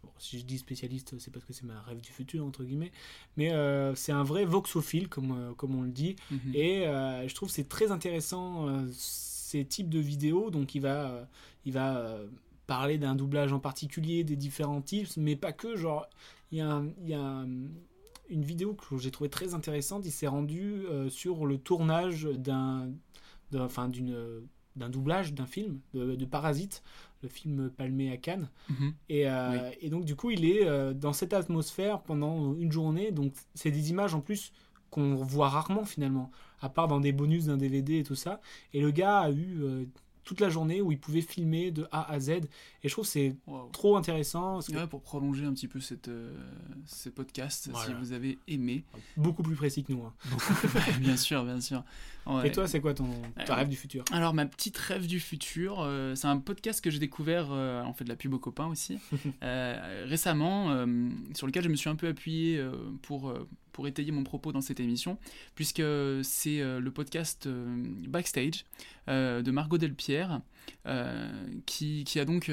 [0.04, 2.92] Bon, si je dis spécialiste, c'est parce que c'est ma rêve du futur, entre guillemets.
[3.38, 3.52] Mais
[3.96, 6.16] c'est un vrai voxophile, comme, comme on le dit.
[6.32, 6.56] Mhm.
[6.56, 6.84] Et
[7.28, 10.50] je trouve c'est très intéressant ces types de vidéos.
[10.50, 11.28] Donc il va,
[11.66, 12.18] il va
[12.66, 15.76] parler d'un doublage en particulier, des différents types, mais pas que.
[15.76, 16.08] Genre,
[16.52, 17.48] il y a, un- il y a un-
[18.32, 20.06] une vidéo que j'ai trouvé très intéressante.
[20.06, 22.90] Il s'est rendu euh, sur le tournage d'un,
[23.52, 24.16] d'un- enfin d'une
[24.78, 26.82] d'un doublage d'un film de, de Parasite,
[27.24, 28.50] le film palmé à Cannes.
[28.70, 28.94] Mhm.
[29.10, 33.12] Et, euh, et donc, du coup, il est euh, dans cette atmosphère pendant une journée.
[33.12, 34.54] Donc, c'est des images en plus
[34.90, 38.40] qu'on voit rarement finalement, à part dans des bonus d'un DVD et tout ça.
[38.74, 39.62] Et le gars a eu
[40.24, 42.30] toute la journée où il pouvait filmer de A à Z.
[42.30, 42.42] Et
[42.84, 43.36] je trouve que c'est
[43.74, 44.54] trop intéressant.
[44.54, 46.34] parce que- Ouais, pour prolonger un petit peu cette, euh,
[46.86, 48.84] ce podcast, si vous avez aimé.
[49.18, 50.04] Beaucoup plus précis que nous.
[50.04, 50.14] hein.
[51.00, 51.84] bien sûr, bien sûr.
[52.28, 52.48] Ouais.
[52.48, 53.10] Et toi, c'est quoi ton
[53.40, 54.04] Euh, rêve du futur?
[54.12, 57.94] Alors, ma petite rêve du futur, euh, c'est un podcast que j'ai découvert, euh, on
[57.94, 59.00] fait de la pub aux copains aussi,
[59.44, 63.88] euh, récemment, euh, sur lequel je me suis un peu appuyé euh, pour, euh, pour
[63.88, 65.18] étayer mon propos dans cette émission,
[65.56, 65.82] puisque
[66.24, 68.66] c'est euh, le podcast euh, Backstage
[69.10, 70.42] euh, de Margot Delpierre,
[71.66, 72.52] qui, qui a donc,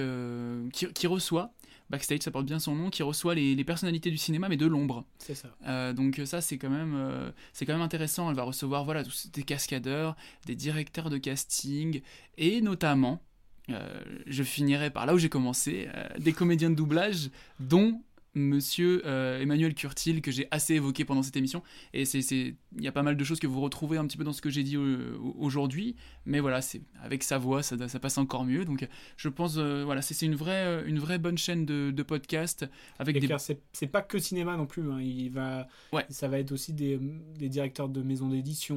[0.73, 1.53] qui, qui reçoit,
[1.91, 4.67] Backstage, ça porte bien son nom, qui reçoit les, les personnalités du cinéma, mais de
[4.67, 5.07] l'ombre.
[5.19, 5.57] C'est ça.
[5.67, 8.29] Euh, donc ça c'est quand même euh, c'est quand même intéressant.
[8.29, 10.15] Elle va recevoir voilà tous- des cascadeurs,
[10.45, 12.03] des directeurs de casting
[12.37, 13.23] et notamment
[13.71, 15.89] euh, je finirai par là où j'ai commencé
[16.19, 18.03] des comédiens de doublage dont
[18.39, 21.63] Monsieur euh, Emmanuel Curtil que j'ai assez évoqué pendant cette émission
[21.93, 24.17] et c'est c'est- il y a pas mal de choses que vous retrouvez un petit
[24.17, 27.89] peu dans ce que j'ai dit euh, aujourd'hui mais voilà c'est avec sa voix ça,
[27.89, 28.87] ça passe encore mieux donc
[29.17, 32.67] je pense euh, voilà c'est une vraie euh, une vraie bonne chaîne de, de podcast
[32.99, 33.37] avec Et des
[33.73, 34.91] c'est pas que cinéma non plus.
[34.91, 35.01] hein.
[35.01, 35.67] Il va,
[36.11, 36.99] ça va être aussi des,
[37.39, 38.77] des directeurs de maisons d'édition,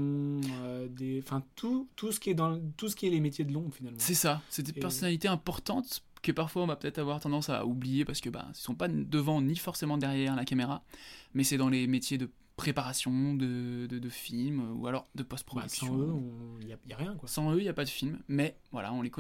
[0.64, 3.46] euh, des, enfin tout, tout ce qui est dans tout ce qui est les métiers
[3.46, 3.98] de l'ombre finalement.
[4.00, 7.66] C'est ça, c'est des Et- personnalités importantes que parfois on va peut-être avoir tendance à
[7.66, 10.84] oublier parce que bah, ils sont pas devant ni forcément derrière la caméra,
[11.34, 12.30] mais c'est dans les métiers de
[12.62, 15.88] préparation de, de, de films euh, ou alors de post-production.
[15.88, 16.22] Bah, sans eux,
[16.62, 17.28] il n'y a, rien quoi.
[17.28, 19.12] Sans eux, il n'y a pas de film, mais voilà, on, les,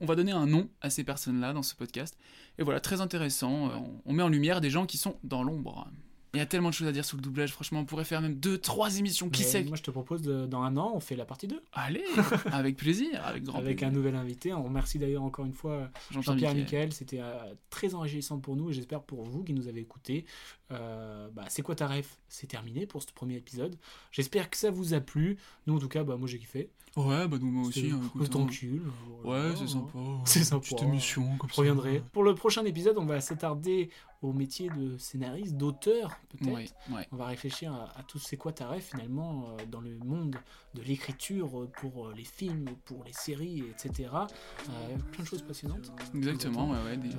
[0.00, 2.18] on, va donner un nom à ces personnes-là dans ce podcast.
[2.58, 5.42] Et voilà, très intéressant, euh, on, on met en lumière des gens qui sont dans
[5.42, 5.88] l'ombre.
[6.34, 8.20] Il y a tellement de choses à dire sur le doublage, franchement, on pourrait faire
[8.20, 10.92] même deux, trois émissions, qui Mais sait Moi je te propose de- dans un an,
[10.94, 11.60] on fait la partie 2.
[11.72, 12.04] Allez,
[12.52, 13.88] avec plaisir, avec grand Avec plaisir.
[13.88, 14.52] un nouvel invité.
[14.52, 16.64] On remercie d'ailleurs encore une fois Jean-Pierre Jean-Pierre Michael.
[16.64, 16.92] Michael.
[16.92, 20.24] C'était euh, très enrichissant pour nous et j'espère pour vous qui nous avez écoutés.
[20.70, 22.18] Euh, bah, c'est quoi ta ref?
[22.28, 23.76] C'est terminé pour ce premier épisode.
[24.10, 25.36] J'espère que ça vous a plu.
[25.66, 26.70] Nous en tout cas, bah, moi j'ai kiffé.
[26.96, 27.88] Ouais, bah nous, moi aussi.
[27.88, 28.24] C'est- hein, hein.
[28.24, 28.82] tranquille.
[29.24, 29.98] Ouais, c'est sympa.
[30.26, 30.62] C'est sympa.
[30.62, 31.60] Petite émission comme Je ça.
[31.62, 32.02] reviendrai.
[32.12, 33.90] Pour le prochain épisode, on va s'attarder
[34.22, 36.54] au métier de scénariste, d'auteur peut-être.
[36.54, 37.06] Ouais, ouais.
[37.12, 40.36] On va réfléchir à, à tout c'est quoi ta rêve finalement euh, dans le monde
[40.74, 44.08] de l'écriture euh, pour euh, les films, pour les séries, etc.
[44.14, 45.92] Euh, plein de choses passionnantes.
[46.14, 47.10] Exactement, ouais, ouais, des-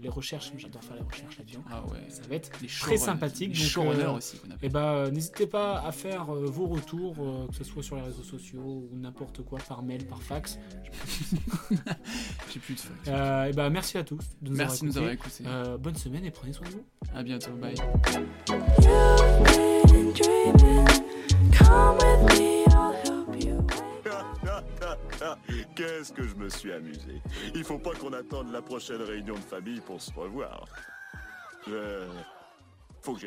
[0.00, 1.64] les recherches, j'adore faire les recherches là-dedans.
[1.70, 2.08] Ah ouais.
[2.10, 3.54] Ça va être Les très très sympathique.
[3.54, 4.58] Showrunners euh, aussi, appelle.
[4.62, 7.96] eh ben, euh, n'hésitez pas à faire euh, vos retours, euh, que ce soit sur
[7.96, 8.60] les réseaux sociaux
[8.92, 10.58] ou n'importe quoi, par mail, par fax.
[12.52, 12.94] J'ai plus de fax.
[13.08, 15.42] Euh, eh ben, merci à tous de nous Merci de nous avoir écoutés.
[15.42, 15.48] écoutés.
[15.48, 16.84] Euh, bonne semaine et prenez soin de vous.
[17.14, 17.74] À bientôt, bye.
[25.74, 27.20] Qu'est-ce que je me suis amusé.
[27.54, 30.64] Il faut pas qu'on attende la prochaine réunion de famille pour se revoir.
[31.66, 32.06] Je...
[33.04, 33.26] Faut que